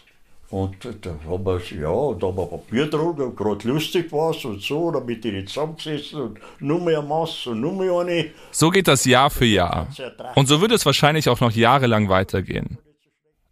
[0.56, 4.89] Und da haben wir, ja, da haben wir Papier getrunken, gerade lustig war und so,
[4.89, 8.32] dann bin ich zusammengesessen und nur mehr Mass und nur mehr eine.
[8.52, 9.89] So geht das Jahr für Jahr.
[10.36, 12.78] Und so wird es wahrscheinlich auch noch jahrelang weitergehen.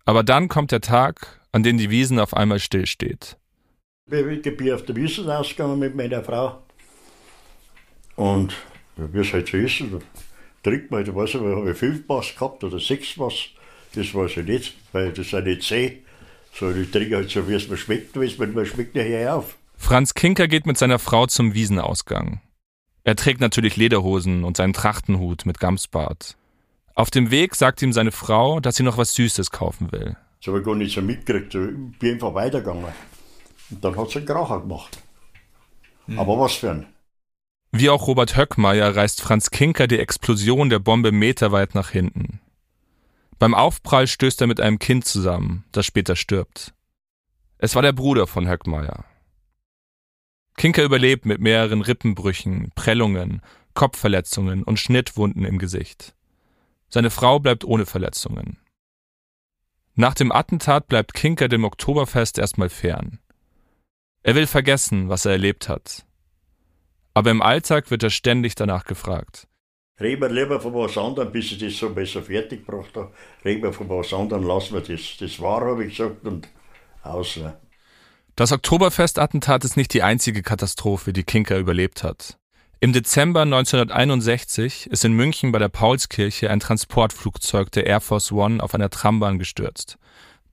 [0.06, 3.36] Aber dann kommt der Tag, an dem die Wiesen auf einmal stillsteht.
[4.10, 6.62] Ich bin auf der Wiesen ausgegangen mit meiner Frau.
[8.16, 8.54] Und
[8.96, 10.00] wie es halt so ist, da
[10.72, 13.50] trinkt man, ich weiß nicht, habe ich fünf Mass gehabt oder sechs Mass.
[13.94, 16.04] Das weiß ich nicht, weil das sind nicht zehn.
[16.54, 19.58] So, ich trinke halt so, wie es mir schmeckt, wie es mir schmeckt, nachher auf.
[19.76, 22.42] Franz Kinker geht mit seiner Frau zum Wiesenausgang.
[23.04, 26.38] Er trägt natürlich Lederhosen und seinen Trachtenhut mit Gamsbart.
[26.96, 30.16] Auf dem Weg sagt ihm seine Frau, dass sie noch was Süßes kaufen will.
[30.40, 31.56] Das habe ich gar nicht so mitgekriegt.
[31.56, 32.86] Ich bin einfach weitergegangen.
[33.72, 35.02] Und dann hat sie einen Kracher gemacht.
[36.06, 36.20] Hm.
[36.20, 36.86] Aber was für ein.
[37.72, 42.40] Wie auch Robert Höckmeier reißt Franz Kinker die Explosion der Bombe meterweit nach hinten.
[43.40, 46.74] Beim Aufprall stößt er mit einem Kind zusammen, das später stirbt.
[47.58, 49.06] Es war der Bruder von Höckmeier.
[50.56, 53.42] Kinker überlebt mit mehreren Rippenbrüchen, Prellungen,
[53.74, 56.16] Kopfverletzungen und Schnittwunden im Gesicht.
[56.90, 58.58] Seine Frau bleibt ohne Verletzungen.
[59.96, 63.20] Nach dem Attentat bleibt Kinker dem Oktoberfest erstmal fern.
[64.24, 66.06] Er will vergessen, was er erlebt hat.
[67.14, 69.48] Aber im Alltag wird er ständig danach gefragt.
[70.00, 73.12] Reden wir lieber von was anderem, bis ich das so besser fertig gebracht habe.
[73.46, 75.18] Reden wir von was anderem, lassen wir das.
[75.20, 76.48] Das war, habe ich gesagt, und
[77.04, 77.40] aus.
[78.36, 82.38] Das Oktoberfest-Attentat ist nicht die einzige Katastrophe, die Kinker überlebt hat.
[82.80, 88.62] Im Dezember 1961 ist in München bei der Paulskirche ein Transportflugzeug der Air Force One
[88.62, 89.98] auf einer Trambahn gestürzt.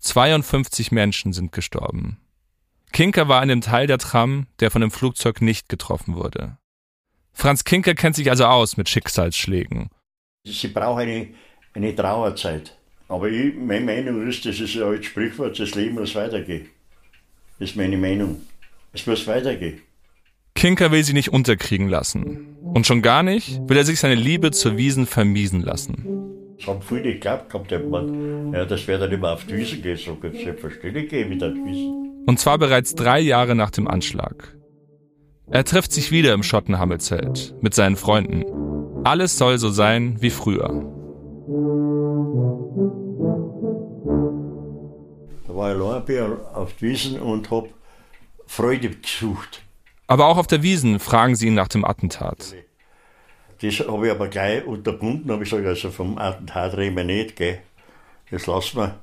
[0.01, 2.19] 52 Menschen sind gestorben.
[2.93, 6.59] Kinker war in dem Teil der Tram, der von dem Flugzeug nicht getroffen wurde.
[7.33, 9.89] Franz Kinker kennt sich also aus mit Schicksalsschlägen.
[10.45, 11.29] Sie braucht eine,
[11.75, 12.77] eine Trauerzeit.
[13.09, 16.69] Aber ich, meine Meinung ist, das ist ein altes Sprichwort, das Leben muss weitergehen.
[17.59, 18.41] Das ist meine Meinung.
[18.93, 19.83] Es muss weitergehen.
[20.55, 22.57] Kinker will sie nicht unterkriegen lassen.
[22.63, 26.31] Und schon gar nicht will er sich seine Liebe zur Wiesen vermiesen lassen.
[26.59, 29.97] Das haben viele geglaubt gehabt, man, ja, das wäre dann immer auf die Wiesen gehen.
[29.97, 32.25] So selbstverständlich gehen mit der Wiesen.
[32.27, 34.55] Und zwar bereits drei Jahre nach dem Anschlag.
[35.53, 38.45] Er trifft sich wieder im Schottenhammelzelt mit seinen Freunden.
[39.05, 40.69] Alles soll so sein wie früher.
[45.49, 47.67] Da war ich allein auf die Wiesen und hab
[48.47, 49.63] Freude gesucht.
[50.07, 52.55] Aber auch auf der Wiesen fragen sie ihn nach dem Attentat.
[53.61, 57.35] Das habe ich aber gleich unterbunden, habe ich gesagt, also vom Attentat reden wir nicht,
[57.35, 57.59] gell.
[58.31, 59.01] Das lassen wir,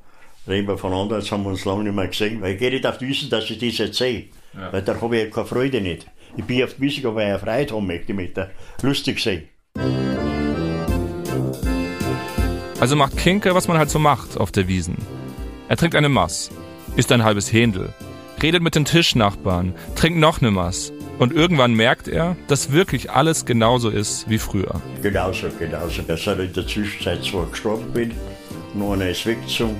[0.48, 2.86] reden wir voneinander, jetzt haben wir uns lange nicht mehr gesehen, weil ich gehe nicht
[2.86, 4.30] auf die Wiesen, dass ich das jetzt sehe.
[4.54, 4.72] Ja.
[4.72, 6.08] Weil da habe ich keine Freude nicht.
[6.38, 8.52] Ich bin auf die weil ich eine Freude haben möchte mit der
[8.84, 9.50] lustig sehen.
[12.80, 14.97] Also macht Kinker, was man halt so macht auf der Wiesen.
[15.67, 16.52] Er trinkt eine Mass,
[16.95, 17.91] isst ein halbes Händel,
[18.41, 23.45] redet mit den Tischnachbarn, trinkt noch eine Mass und irgendwann merkt er, dass wirklich alles
[23.45, 24.80] genauso ist wie früher.
[25.02, 26.04] Genauso, genauso.
[26.04, 28.12] Dass ich in der Zwischenzeit zwar gestorben bin,
[28.76, 29.80] nur einer ist weggezogen,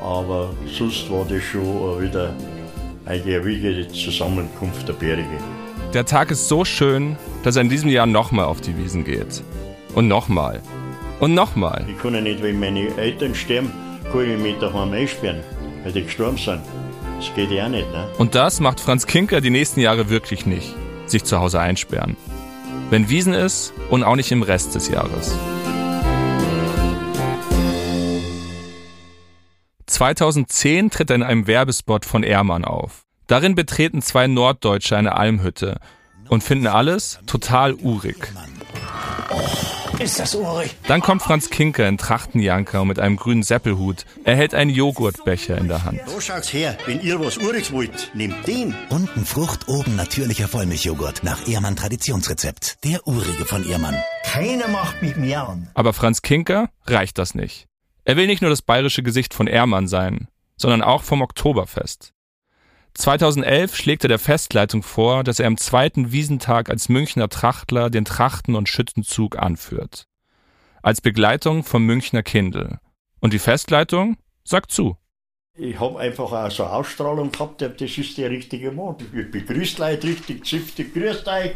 [0.00, 2.34] aber sonst war das schon wieder
[3.04, 5.38] eine erwiegende Zusammenkunft der Berge.
[5.96, 9.42] Der Tag ist so schön, dass er in diesem Jahr nochmal auf die Wiesen geht.
[9.94, 10.60] Und nochmal.
[11.20, 11.86] Und nochmal.
[11.88, 13.72] Ich kann ja nicht, wenn meine Eltern sterben,
[14.12, 15.40] kann ich mich daheim einsperren,
[15.82, 16.60] weil die gestorben sind.
[17.16, 18.10] Das geht ja nicht, ne?
[18.18, 20.74] Und das macht Franz Kinker die nächsten Jahre wirklich nicht.
[21.06, 22.18] Sich zu Hause einsperren.
[22.90, 25.34] Wenn Wiesen ist und auch nicht im Rest des Jahres.
[29.86, 33.05] 2010 tritt er in einem Werbespot von Ehrmann auf.
[33.26, 35.78] Darin betreten zwei Norddeutsche eine Almhütte
[36.28, 38.32] und finden alles total urig.
[39.98, 40.76] Ist das urig?
[40.86, 44.04] Dann kommt Franz Kinker in Trachtenjanker mit einem grünen Seppelhut.
[44.24, 46.00] Er hält einen Joghurtbecher in der Hand.
[46.06, 46.76] So schaut's her.
[46.84, 48.74] Wenn ihr was Uriges wollt, nehmt den.
[48.90, 51.24] Unten Frucht, oben natürlicher Vollmilchjoghurt.
[51.24, 52.84] Nach Ehrmann Traditionsrezept.
[52.84, 53.96] Der urige von Ehrmann.
[54.24, 55.68] Keiner macht mich mehr an.
[55.72, 57.66] Aber Franz Kinker reicht das nicht.
[58.04, 62.12] Er will nicht nur das bayerische Gesicht von Ehrmann sein, sondern auch vom Oktoberfest.
[62.98, 68.04] 2011 schlägt er der Festleitung vor, dass er am zweiten Wiesentag als Münchner Trachtler den
[68.04, 70.06] Trachten- und Schützenzug anführt.
[70.82, 72.78] Als Begleitung vom Münchner Kindl.
[73.20, 74.96] Und die Festleitung sagt zu.
[75.58, 78.96] Ich habe einfach auch so eine Ausstrahlung gehabt, das ist der richtige Mann.
[79.00, 81.52] Ich begrüße Leute richtig züchtig, grüßt euch.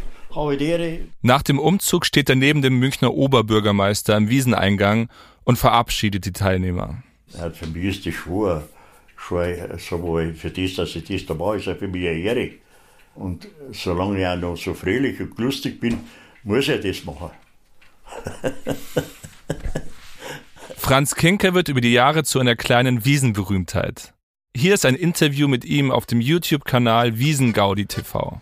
[1.23, 5.09] Nach dem Umzug steht er neben dem Münchner Oberbürgermeister am Wieseneingang
[5.45, 7.03] und verabschiedet die Teilnehmer.
[7.37, 8.63] Ja, für mich ist das schwor
[9.21, 12.51] schon so für das, dass ich das da mache, ist ja für mich eine Ehre.
[13.15, 16.01] Und solange ich auch noch so fröhlich und lustig bin,
[16.43, 17.31] muss ich das machen.
[20.77, 24.15] Franz Kinker wird über die Jahre zu einer kleinen Wiesenberühmtheit.
[24.57, 28.41] Hier ist ein Interview mit ihm auf dem YouTube-Kanal Wiesengaudi TV.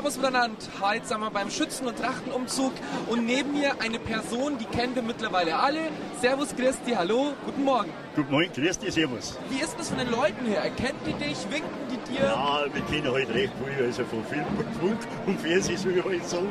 [0.00, 0.56] Servus miteinander.
[0.80, 2.72] Heute sind wir beim Schützen- und Trachtenumzug
[3.08, 5.90] und neben mir eine Person, die kennen wir mittlerweile alle.
[6.22, 7.90] Servus, Christi, hallo, guten Morgen.
[8.16, 9.38] Guten Morgen, Christi, servus.
[9.50, 10.62] Wie ist das von den Leuten her?
[10.62, 12.24] Erkennt die dich, winken die dir?
[12.24, 16.02] Ja, wir kennen halt recht viel, also von Film und Funk und Fernsehen, so wie
[16.02, 16.48] halt sagen,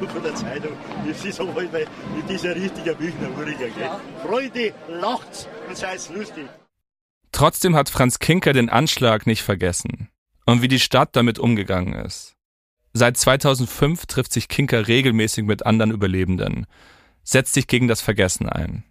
[0.00, 0.76] und von der Zeitung.
[1.12, 1.86] Sie sagen halt, weil
[2.28, 3.82] das ist ein richtiger Münchner Uriger, gell.
[3.82, 4.00] Ja.
[4.24, 6.46] Freude, lacht's und seid's lustig.
[7.32, 10.08] Trotzdem hat Franz Kinker den Anschlag nicht vergessen
[10.46, 12.36] und wie die Stadt damit umgegangen ist.
[12.94, 16.66] Seit 2005 trifft sich Kinker regelmäßig mit anderen Überlebenden,
[17.22, 18.84] setzt sich gegen das Vergessen ein.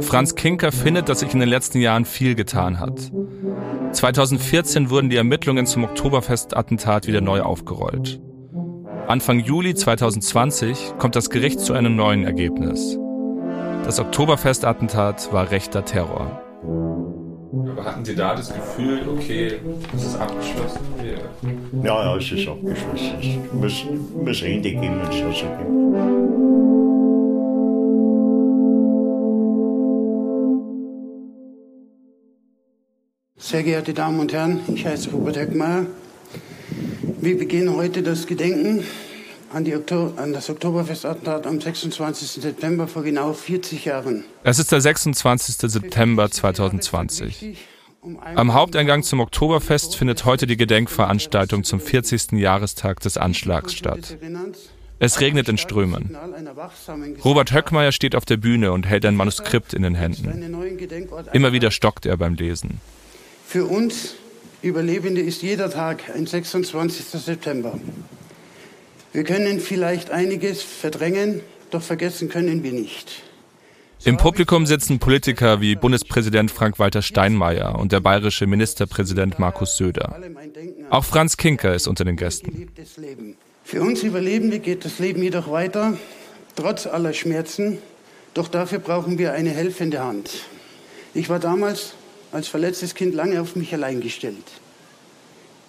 [0.00, 3.12] Franz Kinker findet, dass sich in den letzten Jahren viel getan hat.
[3.92, 8.20] 2014 wurden die Ermittlungen zum Oktoberfest-Attentat wieder neu aufgerollt.
[9.06, 12.98] Anfang Juli 2020 kommt das Gericht zu einem neuen Ergebnis.
[13.84, 16.41] Das Oktoberfestattentat war rechter Terror.
[17.72, 19.58] Aber hatten Sie da das Gefühl, okay,
[19.96, 20.80] es ist abgeschlossen?
[21.00, 21.30] Wir
[21.82, 23.14] Ja, ja, es ist abgeschlossen.
[23.18, 25.82] Es muss, muss Ende geben, wenn es so gibt.
[33.36, 35.86] Sehr geehrte Damen und Herren, ich heiße Robert Höckmeier.
[37.22, 38.84] Wir beginnen heute das Gedenken
[39.52, 42.42] an, die Okto an das Oktoberfestattentat am 26.
[42.42, 44.24] September vor genau 40 Jahren.
[44.44, 45.70] Es ist der 26.
[45.70, 47.56] September 2020.
[48.34, 52.32] Am Haupteingang zum Oktoberfest findet heute die Gedenkveranstaltung zum 40.
[52.32, 54.16] Jahrestag des Anschlags statt.
[54.98, 56.16] Es regnet in Strömen.
[57.24, 60.56] Robert Höckmeier steht auf der Bühne und hält ein Manuskript in den Händen.
[61.32, 62.80] Immer wieder stockt er beim Lesen.
[63.46, 64.14] Für uns
[64.62, 67.04] Überlebende ist jeder Tag ein 26.
[67.20, 67.78] September.
[69.12, 73.22] Wir können vielleicht einiges verdrängen, doch vergessen können wir nicht.
[74.04, 80.18] Im Publikum sitzen Politiker wie Bundespräsident Frank-Walter Steinmeier und der bayerische Ministerpräsident Markus Söder.
[80.90, 82.68] Auch Franz Kinker ist unter den Gästen.
[83.62, 85.96] Für uns Überlebende geht das Leben jedoch weiter,
[86.56, 87.78] trotz aller Schmerzen.
[88.34, 90.30] Doch dafür brauchen wir eine helfende Hand.
[91.14, 91.92] Ich war damals
[92.32, 94.52] als verletztes Kind lange auf mich allein gestellt.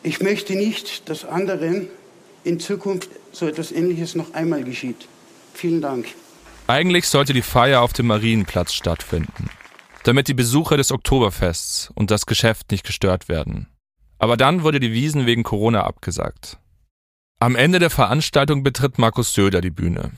[0.02, 1.90] Ich möchte nicht, dass anderen
[2.44, 5.08] in Zukunft so etwas Ähnliches noch einmal geschieht.
[5.54, 6.08] Vielen Dank.
[6.68, 9.50] Eigentlich sollte die Feier auf dem Marienplatz stattfinden,
[10.04, 13.68] damit die Besucher des Oktoberfests und das Geschäft nicht gestört werden.
[14.18, 16.58] Aber dann wurde die Wiesen wegen Corona abgesagt.
[17.40, 20.12] Am Ende der Veranstaltung betritt Markus Söder die Bühne.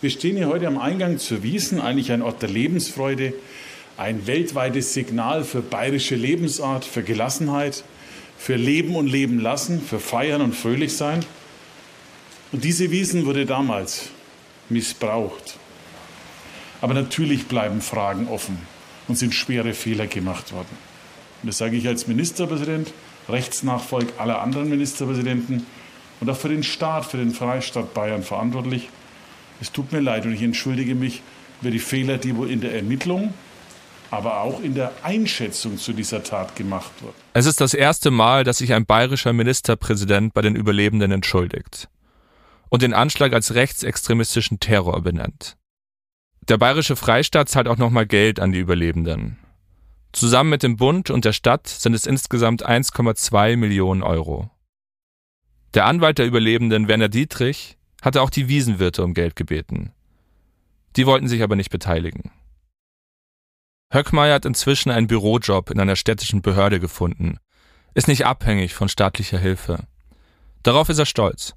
[0.00, 3.32] Wir stehen hier heute am Eingang zur Wiesen, eigentlich ein Ort der Lebensfreude,
[3.96, 7.84] ein weltweites Signal für bayerische Lebensart, für Gelassenheit,
[8.36, 11.24] für Leben und Leben lassen, für Feiern und fröhlich sein.
[12.50, 14.08] Und diese Wiesen wurde damals
[14.70, 15.58] missbraucht.
[16.80, 18.58] Aber natürlich bleiben Fragen offen
[19.06, 20.88] und sind schwere Fehler gemacht worden.
[21.42, 22.92] Und das sage ich als Ministerpräsident,
[23.28, 25.66] Rechtsnachfolg aller anderen Ministerpräsidenten
[26.20, 28.88] und auch für den Staat, für den Freistaat Bayern verantwortlich.
[29.60, 31.22] Es tut mir leid und ich entschuldige mich
[31.60, 33.34] über die Fehler, die wohl in der Ermittlung,
[34.10, 37.14] aber auch in der Einschätzung zu dieser Tat gemacht wurden.
[37.34, 41.88] Es ist das erste Mal, dass sich ein bayerischer Ministerpräsident bei den Überlebenden entschuldigt
[42.70, 45.56] und den Anschlag als rechtsextremistischen Terror benennt.
[46.48, 49.38] Der bayerische Freistaat zahlt auch nochmal Geld an die Überlebenden.
[50.12, 54.50] Zusammen mit dem Bund und der Stadt sind es insgesamt 1,2 Millionen Euro.
[55.74, 59.92] Der Anwalt der Überlebenden, Werner Dietrich, hatte auch die Wiesenwirte um Geld gebeten.
[60.96, 62.30] Die wollten sich aber nicht beteiligen.
[63.92, 67.38] Höckmeier hat inzwischen einen Bürojob in einer städtischen Behörde gefunden,
[67.94, 69.86] ist nicht abhängig von staatlicher Hilfe.
[70.62, 71.54] Darauf ist er stolz.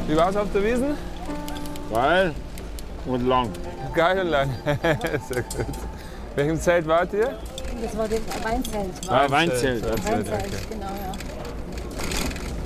[0.09, 0.97] Wie war's auf der Wiesen?
[1.93, 2.35] Geil
[3.07, 3.51] und lang.
[3.95, 4.51] Geil und lang.
[5.29, 5.67] Sehr gut.
[6.35, 7.39] Welchem Zelt wart ihr?
[7.83, 9.05] Das war das Weinzelt.
[9.07, 9.85] Ja, Weinzelt.
[9.85, 11.13] Weinzelt, genau, ja.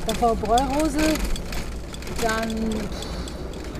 [0.06, 1.14] Davor Bräurose,
[2.22, 2.54] dann,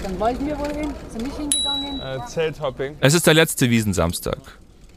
[0.03, 2.01] dann wollten wir wohl hin, sind nicht hingegangen.
[2.01, 2.97] Äh, Zelthopping.
[3.01, 4.39] Es ist der letzte Wiesensamstag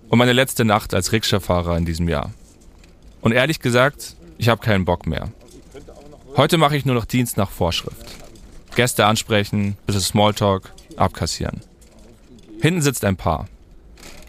[0.10, 2.32] und meine letzte Nacht als Rikscha-Fahrer in diesem Jahr.
[3.22, 5.30] Und ehrlich gesagt, ich habe keinen Bock mehr.
[6.36, 8.06] Heute mache ich nur noch Dienst nach Vorschrift.
[8.76, 11.62] Gäste ansprechen, bisschen Smalltalk, abkassieren.
[12.62, 13.48] Hinten sitzt ein Paar.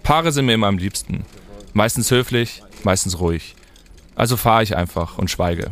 [0.02, 1.24] Paare sind mir immer am liebsten.
[1.72, 3.54] Meistens höflich, meistens ruhig.
[4.14, 5.70] Also fahre ich einfach und schweige.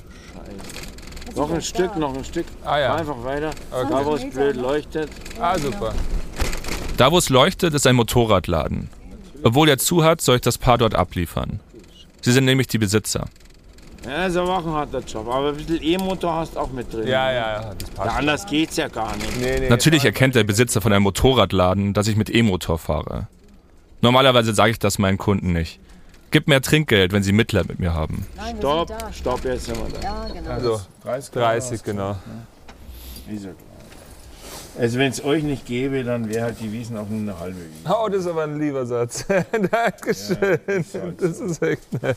[1.36, 2.46] Noch ein Stück, noch ein Stück.
[2.64, 2.94] Ah, ja.
[2.96, 3.50] Einfach weiter.
[3.70, 3.88] Okay.
[3.90, 5.10] Da, wo es blöd leuchtet.
[5.40, 5.94] Ah, super.
[6.96, 8.90] Da, wo es leuchtet, ist ein Motorradladen.
[9.44, 11.60] Obwohl er zu hat, soll ich das Paar dort abliefern.
[12.22, 13.26] Sie sind nämlich die Besitzer.
[14.04, 15.28] Ja, ist aber auch ein harter Job.
[15.28, 17.06] Aber ein bisschen E-Motor hast du auch mit drin.
[17.06, 18.10] Ja, ja, ja, das passt.
[18.10, 19.40] Ja, anders geht's ja gar nicht.
[19.40, 19.68] Nee, nee.
[19.68, 23.26] Natürlich erkennt der Besitzer von einem Motorradladen, dass ich mit E-Motor fahre.
[24.00, 25.80] Normalerweise sage ich das meinen Kunden nicht.
[26.30, 28.26] Gib mehr Trinkgeld, wenn sie Mitleid mit mir haben.
[28.58, 30.00] Stopp, stopp, jetzt sind wir da.
[30.00, 30.50] Ja, genau.
[30.50, 32.16] Also 30, 30 genau.
[33.30, 33.67] Ist ja klar.
[34.78, 37.56] Also wenn es euch nicht gäbe, dann wäre halt die Wiesen auch nur eine halbe
[37.58, 37.92] Wiese.
[37.94, 39.26] Oh, das ist aber ein lieber Satz.
[39.70, 40.58] Dankeschön.
[41.18, 42.16] das ist echt nett.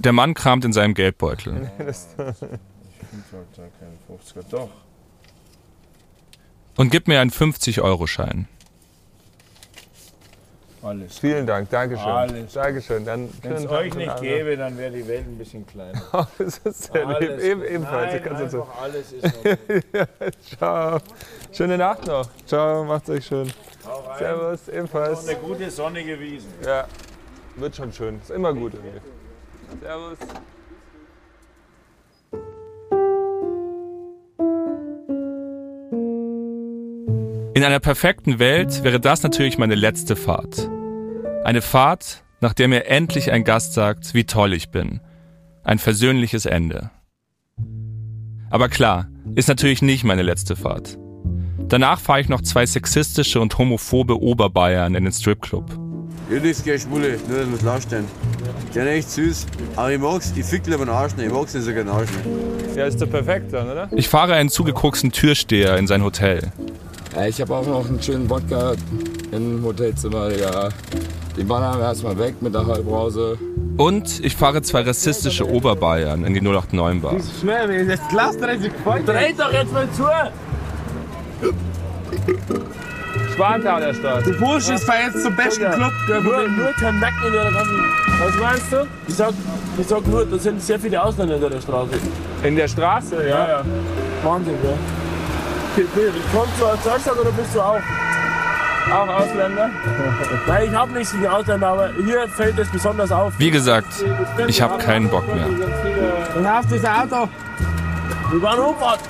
[0.00, 1.70] Der Mann kramt in seinem Geldbeutel.
[1.78, 4.50] Das- Ich finde halt da keinen 50er.
[4.50, 4.70] Doch.
[6.76, 8.48] Und gibt mir einen 50-Euro-Schein.
[10.84, 11.18] Alles.
[11.18, 12.06] Vielen Dank, Dankeschön.
[12.06, 12.52] Alles.
[12.52, 13.04] Dankeschön.
[13.06, 16.00] Dann Wenn es euch nicht gäbe, dann wäre die Welt ein bisschen kleiner.
[16.12, 17.16] Oh, das ist sehr lieb.
[17.16, 17.42] Alles.
[17.42, 18.12] Eben, ebenfalls.
[18.12, 19.56] Nein, einfach alles ist okay.
[19.92, 20.06] ja,
[20.58, 20.98] ciao.
[21.52, 22.28] Schöne Nacht noch.
[22.46, 23.50] Ciao, macht's euch schön.
[24.18, 25.22] Servus, ebenfalls.
[25.22, 26.50] Und eine gute sonnige Wiesen.
[26.64, 26.86] Ja,
[27.56, 28.20] wird schon schön.
[28.20, 28.74] Ist immer gut.
[28.74, 29.00] Irgendwie.
[29.80, 30.18] Servus.
[37.54, 40.68] In einer perfekten Welt wäre das natürlich meine letzte Fahrt.
[41.44, 45.00] Eine Fahrt, nach der mir endlich ein Gast sagt, wie toll ich bin.
[45.62, 46.90] Ein versöhnliches Ende.
[48.48, 50.96] Aber klar, ist natürlich nicht meine letzte Fahrt.
[51.68, 55.78] Danach fahre ich noch zwei sexistische und homophobe Oberbayern in den Stripclub.
[56.30, 58.06] Ja, das ist keine Schwule, nur dass wir klarstellen.
[58.70, 61.52] Die sind echt süß, aber ich mag's, ich fick lieber einen Arsch nicht, ich mag's
[61.52, 62.74] nicht so gerne Arsch nicht.
[62.74, 63.90] Ja, ist doch perfekt dann, oder?
[63.92, 66.52] Ich fahre einen zugekruxten Türsteher in sein Hotel.
[67.14, 68.74] Ja, ich habe auch noch einen schönen Wodka
[69.30, 70.70] im Hotelzimmer, Digga.
[71.36, 73.38] Die ballern wir erstmal weg mit der Halbbrause.
[73.76, 77.16] Und ich fahre zwei rassistische Oberbayern in die 089 Bar.
[77.40, 79.08] Schnell, wenn das Glas dreht sich gefällt.
[79.08, 80.04] Dreht doch jetzt mal zu!
[83.34, 84.26] Schwanthaler Stadt.
[84.26, 85.92] Du Bursch, fahr jetzt zum besten Club.
[86.08, 87.84] Nur, nur kein Nacken in der ganzen.
[88.20, 88.86] Was meinst du?
[89.08, 89.32] Ich sag,
[89.76, 91.90] ich sag nur, da sind sehr viele Ausländer in der Straße.
[92.44, 93.28] In der Straße, ja?
[93.28, 93.64] Ja, ja.
[94.22, 94.70] Wahnsinn, ja.
[96.32, 97.80] Kommst du aus Deutschland oder bist du auch?
[98.94, 99.70] Auch Ausländer?
[100.46, 103.32] Nein, ich hab nichts gegen Ausländer, aber hier fällt es besonders auf.
[103.38, 103.88] Wie gesagt,
[104.46, 105.48] ich habe keinen Bock mehr.
[106.34, 107.28] Dann hast du das Auto.
[108.30, 109.00] Wir waren Umfahrt.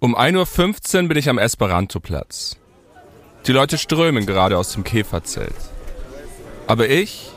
[0.00, 2.56] Um 1.15 Uhr bin ich am Esperanto-Platz.
[3.46, 5.54] Die Leute strömen gerade aus dem Käferzelt.
[6.66, 7.32] Aber ich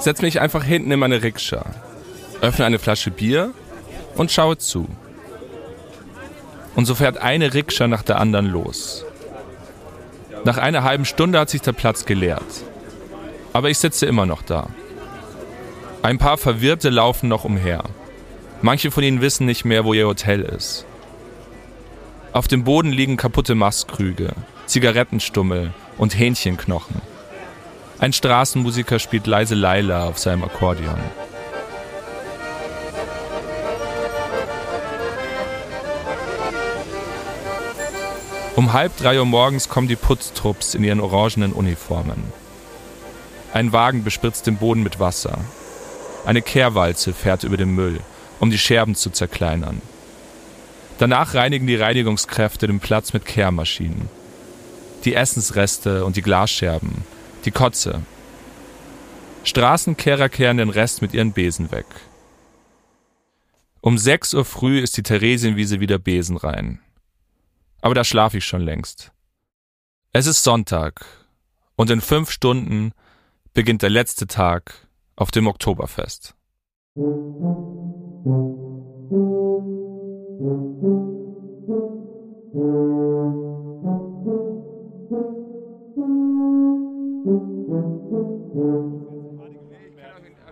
[0.00, 1.64] setze mich einfach hinten in meine Rikscha,
[2.40, 3.52] öffne eine Flasche Bier
[4.18, 4.86] und schaue zu.
[6.74, 9.04] Und so fährt eine Rikscha nach der anderen los.
[10.44, 12.42] Nach einer halben Stunde hat sich der Platz geleert.
[13.52, 14.68] Aber ich sitze immer noch da.
[16.02, 17.82] Ein paar Verwirrte laufen noch umher.
[18.62, 20.84] Manche von ihnen wissen nicht mehr, wo ihr Hotel ist.
[22.32, 24.32] Auf dem Boden liegen kaputte Mastkrüge,
[24.66, 27.00] Zigarettenstummel und Hähnchenknochen.
[27.98, 30.98] Ein Straßenmusiker spielt leise Laila auf seinem Akkordeon.
[38.58, 42.24] Um halb drei Uhr morgens kommen die Putztrupps in ihren orangenen Uniformen.
[43.52, 45.38] Ein Wagen bespritzt den Boden mit Wasser.
[46.26, 48.00] Eine Kehrwalze fährt über den Müll,
[48.40, 49.80] um die Scherben zu zerkleinern.
[50.98, 54.08] Danach reinigen die Reinigungskräfte den Platz mit Kehrmaschinen.
[55.04, 57.04] Die Essensreste und die Glasscherben,
[57.44, 58.02] die Kotze.
[59.44, 61.86] Straßenkehrer kehren den Rest mit ihren Besen weg.
[63.82, 66.80] Um 6 Uhr früh ist die Theresienwiese wieder besenrein.
[67.80, 69.12] Aber da schlafe ich schon längst.
[70.12, 71.04] Es ist Sonntag
[71.76, 72.92] und in fünf Stunden
[73.54, 76.34] beginnt der letzte Tag auf dem Oktoberfest.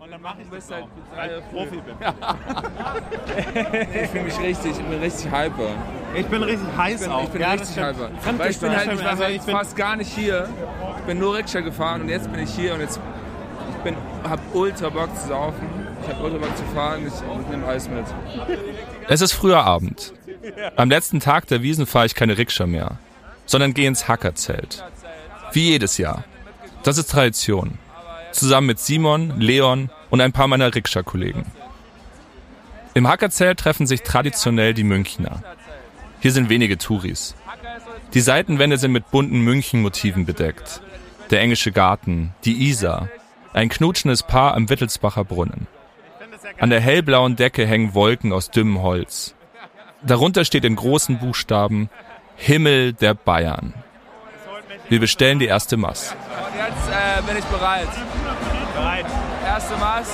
[0.01, 0.87] Und dann machen wir es halt
[1.51, 1.97] Profi bin.
[4.03, 5.75] ich fühle mich richtig, ich bin richtig hyper.
[6.15, 7.25] Ich bin richtig heiß ich bin, auch.
[7.25, 7.75] Ich bin Ja, richtig.
[7.75, 10.49] Fremd Weil ich bin halt, war Also ich bin- fast gar nicht hier.
[10.99, 12.99] Ich bin nur Rikscha gefahren und jetzt bin ich hier und jetzt
[13.71, 13.97] ich bin,
[14.29, 15.69] hab ultra Bock zu saufen.
[16.03, 17.07] Ich hab ultra Bock zu fahren.
[17.07, 18.05] Ich, ich nehme alles mit.
[19.09, 20.13] Es ist früher Abend.
[20.77, 22.99] Am letzten Tag der Wiesen fahre ich keine Rikscha mehr,
[23.45, 24.85] sondern gehe ins Hackerzelt.
[25.53, 26.25] Wie jedes Jahr.
[26.83, 27.79] Das ist Tradition.
[28.33, 31.45] Zusammen mit Simon, Leon und ein paar meiner Rikscha-Kollegen.
[32.95, 35.43] Im Hackerzelt treffen sich traditionell die Münchner.
[36.27, 37.37] Hier sind wenige Touris.
[38.13, 40.83] Die Seitenwände sind mit bunten München-Motiven bedeckt.
[41.31, 43.09] der englische Garten, die Isar,
[43.53, 45.69] ein knutschendes Paar am Wittelsbacher Brunnen.
[46.59, 49.37] An der hellblauen Decke hängen Wolken aus dünnem Holz.
[50.03, 51.91] Darunter steht in großen Buchstaben
[52.35, 53.73] Himmel der Bayern.
[54.89, 56.11] Wir bestellen die erste Maß.
[56.11, 57.87] Und jetzt äh, bin ich bereit.
[58.75, 59.07] Bereit.
[59.47, 60.09] Erste Maß.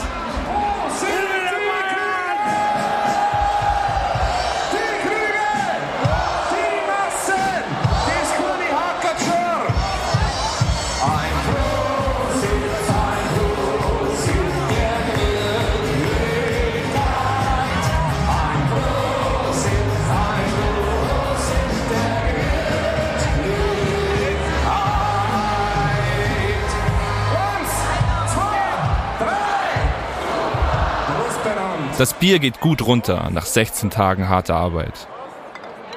[31.98, 35.06] Das Bier geht gut runter nach 16 Tagen harter Arbeit.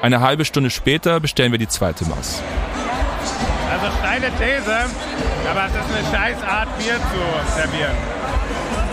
[0.01, 2.41] Eine halbe Stunde später bestellen wir die zweite Maß.
[3.71, 4.75] Also steile These,
[5.49, 7.95] aber es ist eine scheiß Art Bier zu servieren.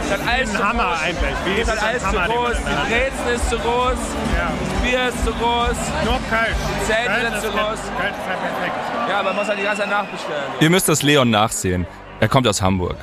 [0.08, 1.02] Das ist alles ein zu Hammer groß.
[1.02, 1.36] eigentlich.
[1.44, 2.56] Wie Das ist ist alles ein zu Hammer, den groß.
[2.56, 3.98] Die Brezel ist zu groß.
[3.98, 5.76] Das Bier ist zu groß.
[6.04, 6.56] Nur kalt.
[6.80, 7.58] Die Zelte sind ist zu groß.
[7.58, 8.76] Kalt ist ja perfekt.
[9.08, 10.42] Ja, aber man muss halt die ganze Zeit nachbestellen.
[10.60, 11.86] Ihr müsst das Leon nachsehen.
[12.20, 12.96] Er kommt aus Hamburg.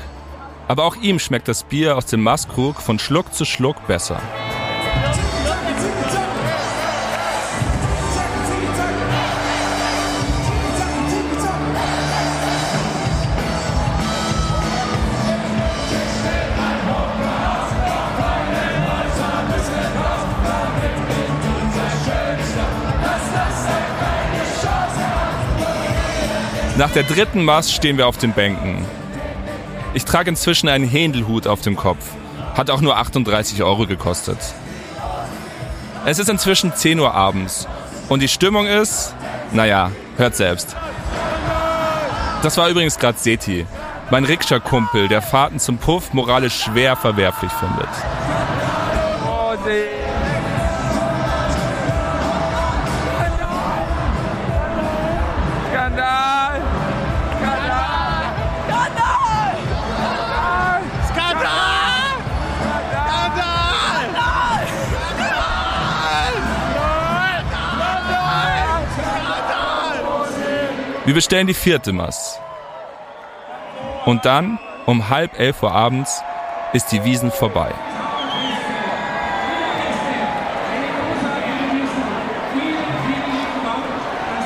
[0.70, 4.22] Aber auch ihm schmeckt das Bier aus dem Maßkrug von Schluck zu Schluck besser.
[26.78, 28.99] Nach der dritten Maß stehen wir auf den Bänken.
[29.94, 32.06] Ich trage inzwischen einen Händelhut auf dem Kopf.
[32.56, 34.38] Hat auch nur 38 Euro gekostet.
[36.06, 37.68] Es ist inzwischen 10 Uhr abends
[38.08, 39.14] und die Stimmung ist,
[39.52, 40.76] naja, hört selbst.
[42.42, 43.66] Das war übrigens gerade Seti,
[44.12, 47.90] mein Rikscha-Kumpel, der Fahrten zum Puff moralisch schwer verwerflich findet.
[71.10, 72.40] Wir bestellen die vierte Maß.
[74.06, 76.22] Und dann, um halb elf Uhr abends,
[76.72, 77.72] ist die Wiesen vorbei.
[77.72, 77.76] dass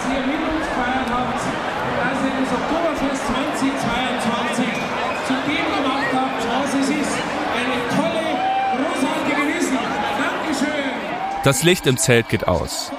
[0.07, 1.35] ihr mit uns gefeiert habt,
[1.99, 4.63] dass ihr das Oktoberfest 2022
[5.27, 7.15] zu dem gemacht habt, was es ist.
[7.59, 8.25] Eine tolle,
[8.77, 9.79] großartige Wissen.
[10.17, 10.95] Dankeschön.
[11.43, 12.93] Das Licht im Zelt geht aus.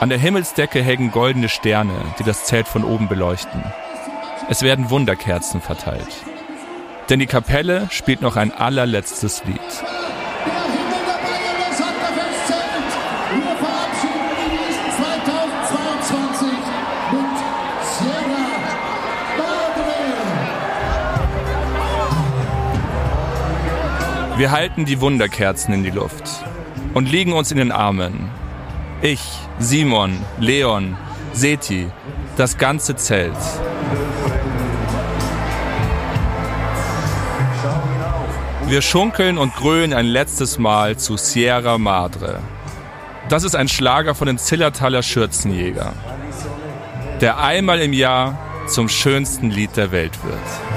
[0.00, 3.62] An der Himmelsdecke hängen goldene Sterne, die das Zelt von oben beleuchten.
[4.48, 6.24] Es werden Wunderkerzen verteilt.
[7.10, 9.60] Denn die Kapelle spielt noch ein allerletztes Lied.
[9.60, 9.66] Wir
[13.58, 16.48] verabschieden die Wiesen 2022
[17.12, 17.36] mit
[17.84, 18.56] Sierra
[19.36, 20.00] Madre.
[24.38, 26.42] Wir halten die Wunderkerzen in die Luft
[26.94, 28.30] und liegen uns in den Armen.
[29.02, 30.96] Ich, Simon, Leon,
[31.34, 31.86] Seti,
[32.38, 33.36] das ganze Zelt.
[38.66, 42.40] Wir schunkeln und grölen ein letztes Mal zu Sierra Madre.
[43.28, 45.92] Das ist ein Schlager von den Zillertaler Schürzenjäger,
[47.20, 50.69] der einmal im Jahr zum schönsten Lied der Welt wird.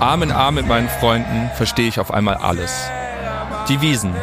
[0.00, 2.88] Arm in Arm mit meinen Freunden, verstehe ich auf einmal alles.
[3.68, 4.14] Die Wiesen.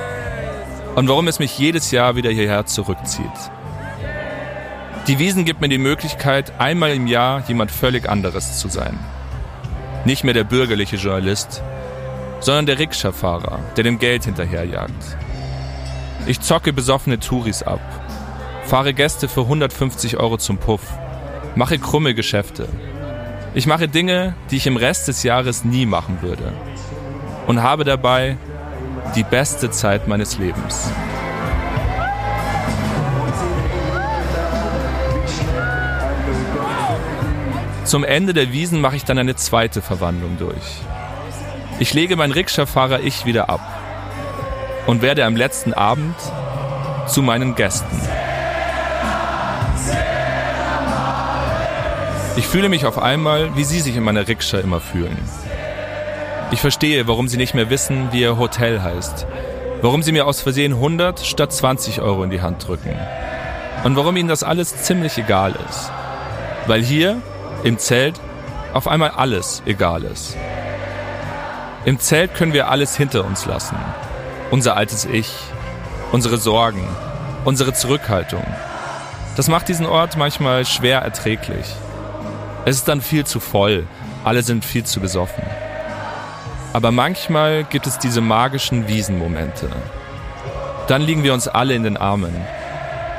[0.95, 3.25] Und warum es mich jedes Jahr wieder hierher zurückzieht.
[5.05, 8.97] Die Wiesen gibt mir die Möglichkeit, einmal im Jahr jemand völlig anderes zu sein.
[10.03, 11.61] Nicht mehr der bürgerliche Journalist,
[12.39, 15.17] sondern der Rikscha-Fahrer, der dem Geld hinterherjagt.
[16.25, 17.81] Ich zocke besoffene Touris ab,
[18.65, 20.81] fahre Gäste für 150 Euro zum Puff,
[21.53, 22.67] mache krumme Geschäfte.
[23.53, 26.53] Ich mache Dinge, die ich im Rest des Jahres nie machen würde.
[27.47, 28.37] Und habe dabei
[29.15, 30.89] die beste Zeit meines Lebens.
[37.85, 40.81] Zum Ende der Wiesen mache ich dann eine zweite Verwandlung durch.
[41.79, 43.61] Ich lege mein Rikscha-Fahrer Ich wieder ab
[44.87, 46.15] und werde am letzten Abend
[47.07, 47.97] zu meinen Gästen.
[52.37, 55.17] Ich fühle mich auf einmal, wie Sie sich in meiner Rikscha immer fühlen.
[56.51, 59.25] Ich verstehe, warum Sie nicht mehr wissen, wie Ihr Hotel heißt.
[59.81, 62.95] Warum Sie mir aus Versehen 100 statt 20 Euro in die Hand drücken.
[63.83, 65.91] Und warum Ihnen das alles ziemlich egal ist.
[66.67, 67.23] Weil hier,
[67.63, 68.19] im Zelt,
[68.71, 70.37] auf einmal alles egal ist.
[71.85, 73.77] Im Zelt können wir alles hinter uns lassen.
[74.51, 75.33] Unser altes Ich,
[76.11, 76.87] unsere Sorgen,
[77.45, 78.45] unsere Zurückhaltung.
[79.35, 81.65] Das macht diesen Ort manchmal schwer erträglich.
[82.67, 83.87] Es ist dann viel zu voll,
[84.25, 85.41] alle sind viel zu besoffen.
[86.73, 89.69] Aber manchmal gibt es diese magischen Wiesenmomente.
[90.89, 92.35] Dann liegen wir uns alle in den Armen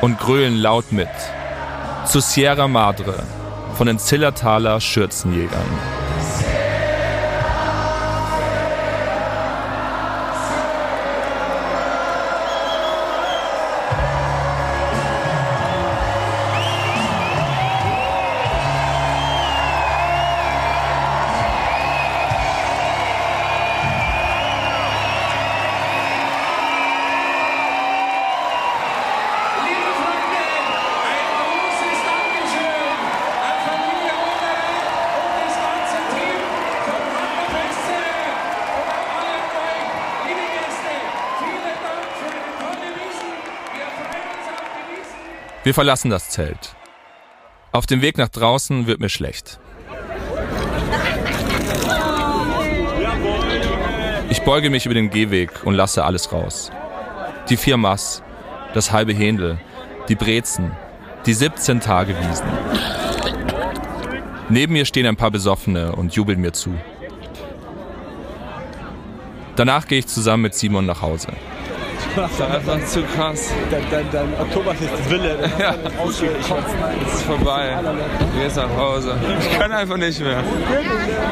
[0.02, 1.08] und grölen laut mit.
[2.04, 3.22] Zu Sierra Madre
[3.72, 5.97] von den Zillertaler Schürzenjägern.
[45.68, 46.74] Wir verlassen das Zelt.
[47.72, 49.60] Auf dem Weg nach draußen wird mir schlecht.
[54.30, 56.70] Ich beuge mich über den Gehweg und lasse alles raus.
[57.50, 58.22] Die vier Mass,
[58.72, 59.60] das halbe Händel,
[60.08, 60.72] die Brezen,
[61.26, 62.48] die 17 Tage Wiesen.
[64.48, 66.72] Neben mir stehen ein paar Besoffene und jubeln mir zu.
[69.54, 71.28] Danach gehe ich zusammen mit Simon nach Hause.
[72.18, 73.52] Das ist einfach zu krass.
[73.70, 75.38] Dein, dein, dein Oktoberfest ist Wille.
[75.56, 75.74] Ja,
[76.08, 77.76] es ist vorbei.
[78.18, 79.14] Du gehst nach Hause.
[79.38, 80.42] Ich kann einfach nicht mehr.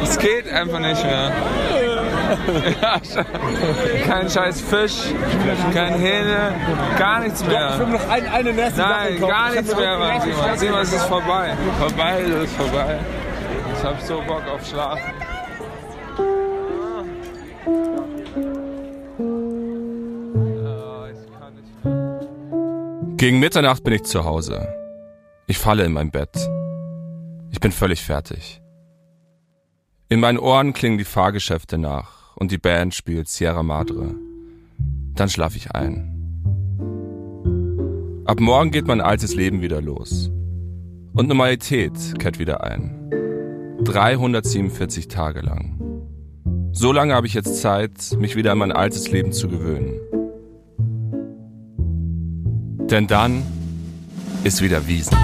[0.05, 1.33] Es geht einfach nicht mehr.
[2.81, 3.01] Ja,
[4.07, 5.13] kein scheiß Fisch,
[5.75, 6.55] kein Hähne,
[6.97, 7.71] gar nichts mehr.
[7.73, 10.21] Ich will noch ein, eine nächste Nein, gar Ich nichts mehr, Mann.
[10.21, 10.57] Simon.
[10.59, 11.55] Simon, es ist vorbei.
[11.81, 12.99] Vorbei, es ist vorbei.
[13.77, 15.26] Ich hab so Bock auf Schlafen.
[23.19, 24.69] Gegen Mitternacht bin ich zu Hause.
[25.47, 26.37] Ich falle in mein Bett.
[27.51, 28.61] Ich bin völlig fertig.
[30.11, 34.15] In meinen Ohren klingen die Fahrgeschäfte nach und die Band spielt Sierra Madre.
[35.15, 36.13] Dann schlafe ich ein.
[38.27, 40.31] Ab morgen geht mein altes Leben wieder los.
[41.15, 43.11] Und Normalität kehrt wieder ein.
[43.83, 45.81] 347 Tage lang.
[46.73, 50.01] So lange habe ich jetzt Zeit, mich wieder an mein altes Leben zu gewöhnen.
[52.91, 53.43] Denn dann
[54.45, 55.17] ist wieder Wiesen.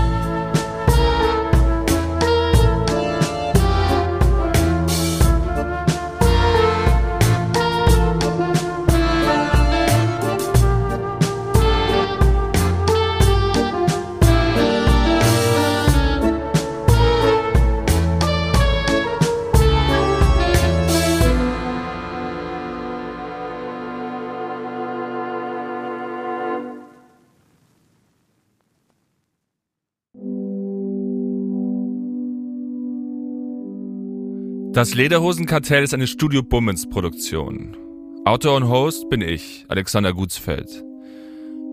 [34.72, 37.76] Das Lederhosenkartell ist eine Studio Bummens Produktion.
[38.24, 40.82] Autor und Host bin ich, Alexander Gutsfeld.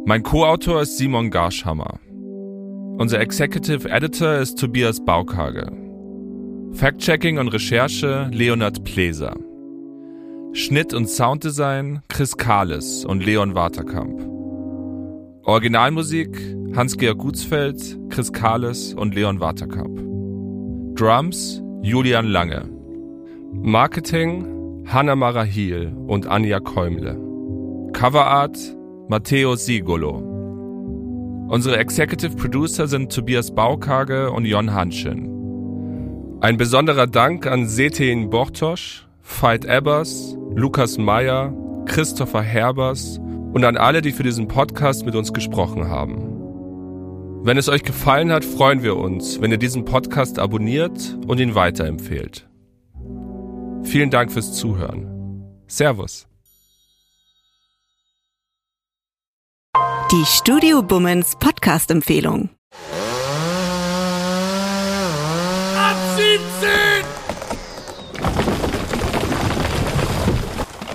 [0.05, 2.01] Mein Co-Autor ist Simon Garschhammer.
[2.97, 5.71] Unser Executive Editor ist Tobias Baukage.
[6.73, 9.33] Fact-Checking und Recherche Leonard Pleser.
[10.51, 14.19] Schnitt und Sounddesign Chris Kahles und Leon Waterkamp.
[15.43, 16.37] Originalmusik
[16.75, 20.01] Hans-Georg Gutsfeld, Chris Kahles und Leon Waterkamp.
[20.97, 22.78] Drums Julian Lange.
[23.61, 27.19] Marketing Hanna Marahil und Anja Käumle.
[27.91, 28.57] Coverart
[29.09, 30.15] Matteo Sigolo.
[31.49, 36.39] Unsere Executive Producer sind Tobias Baukage und Jon Hanschen.
[36.39, 41.53] Ein besonderer Dank an Setein Bortosch, Veit Ebbers, Lukas Meyer,
[41.85, 43.19] Christopher Herbers
[43.51, 47.43] und an alle, die für diesen Podcast mit uns gesprochen haben.
[47.43, 51.55] Wenn es euch gefallen hat, freuen wir uns, wenn ihr diesen Podcast abonniert und ihn
[51.55, 52.48] weiterempfehlt.
[53.83, 55.07] Vielen Dank fürs Zuhören.
[55.67, 56.27] Servus.
[60.11, 62.49] Die Studio Bummens Podcast-Empfehlung.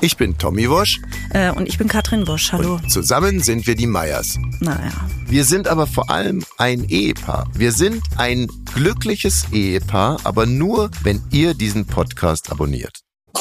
[0.05, 1.01] Ich bin Tommy Wosch.
[1.31, 2.53] Äh, und ich bin Katrin Wosch.
[2.53, 2.79] Hallo.
[2.89, 4.39] Zusammen sind wir die Meyers.
[4.61, 4.93] Naja.
[5.27, 7.49] Wir sind aber vor allem ein Ehepaar.
[7.55, 13.01] Wir sind ein glückliches Ehepaar, aber nur, wenn ihr diesen Podcast abonniert.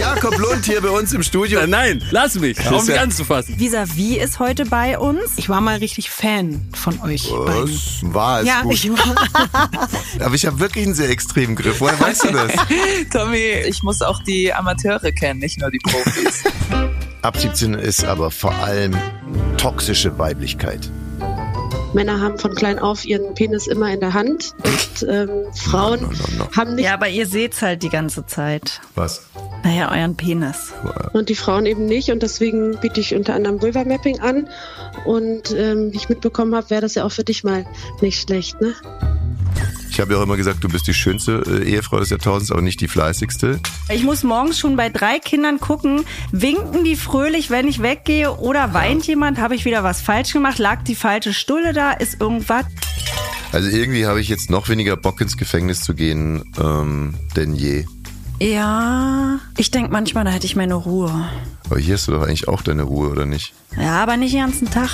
[0.00, 1.66] Jakob Lund hier bei uns im Studio.
[1.66, 2.58] Nein, lass mich.
[2.68, 3.58] Auf mich anzufassen.
[3.58, 5.32] Visavi ist heute bei uns.
[5.36, 7.30] Ich war mal richtig Fan von euch.
[7.30, 7.72] beiden.
[7.72, 8.74] Was war es Ja, gut.
[8.74, 9.14] ich war.
[10.20, 11.80] Aber ich habe wirklich einen sehr extremen Griff.
[11.80, 12.52] Woher weißt du das?
[13.12, 16.44] Tommy, ich muss auch die Amateure kennen, nicht nur die Profis.
[17.22, 18.96] Ab 17 ist aber vor allem
[19.56, 20.90] toxische Weiblichkeit.
[21.96, 26.06] Männer haben von klein auf ihren Penis immer in der Hand und ähm, Frauen
[26.54, 26.84] haben nicht.
[26.84, 28.82] Ja, aber ihr seht's halt die ganze Zeit.
[28.94, 29.26] Was?
[29.64, 30.74] Naja, euren Penis.
[31.14, 34.48] Und die Frauen eben nicht und deswegen biete ich unter anderem Vulva Mapping an
[35.06, 37.64] und ähm, wie ich mitbekommen habe, wäre das ja auch für dich mal
[38.02, 38.74] nicht schlecht, ne?
[39.96, 42.60] Ich habe ja auch immer gesagt, du bist die schönste äh, Ehefrau des Jahrtausends, aber
[42.60, 43.60] nicht die fleißigste.
[43.88, 48.74] Ich muss morgens schon bei drei Kindern gucken, winken die fröhlich, wenn ich weggehe oder
[48.74, 52.66] weint jemand, habe ich wieder was falsch gemacht, lag die falsche Stulle da, ist irgendwas.
[53.52, 57.86] Also irgendwie habe ich jetzt noch weniger Bock ins Gefängnis zu gehen ähm, denn je.
[58.38, 61.30] Ja, ich denke manchmal, da hätte ich meine Ruhe.
[61.70, 63.54] Aber hier hast du doch eigentlich auch deine Ruhe, oder nicht?
[63.80, 64.90] Ja, aber nicht den ganzen Tag.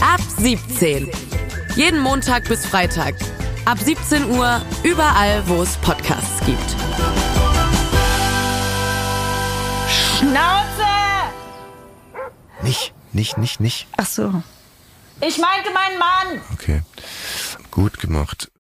[0.00, 1.08] Ab 17.
[1.76, 3.16] Jeden Montag bis Freitag.
[3.64, 6.70] Ab 17 Uhr überall, wo es Podcasts gibt.
[9.88, 10.86] Schnauze!
[12.62, 13.86] Nicht, nicht, nicht, nicht.
[13.96, 14.42] Ach so.
[15.20, 16.40] Ich meinte meinen Mann.
[16.54, 16.82] Okay.
[17.70, 18.50] Gut gemacht.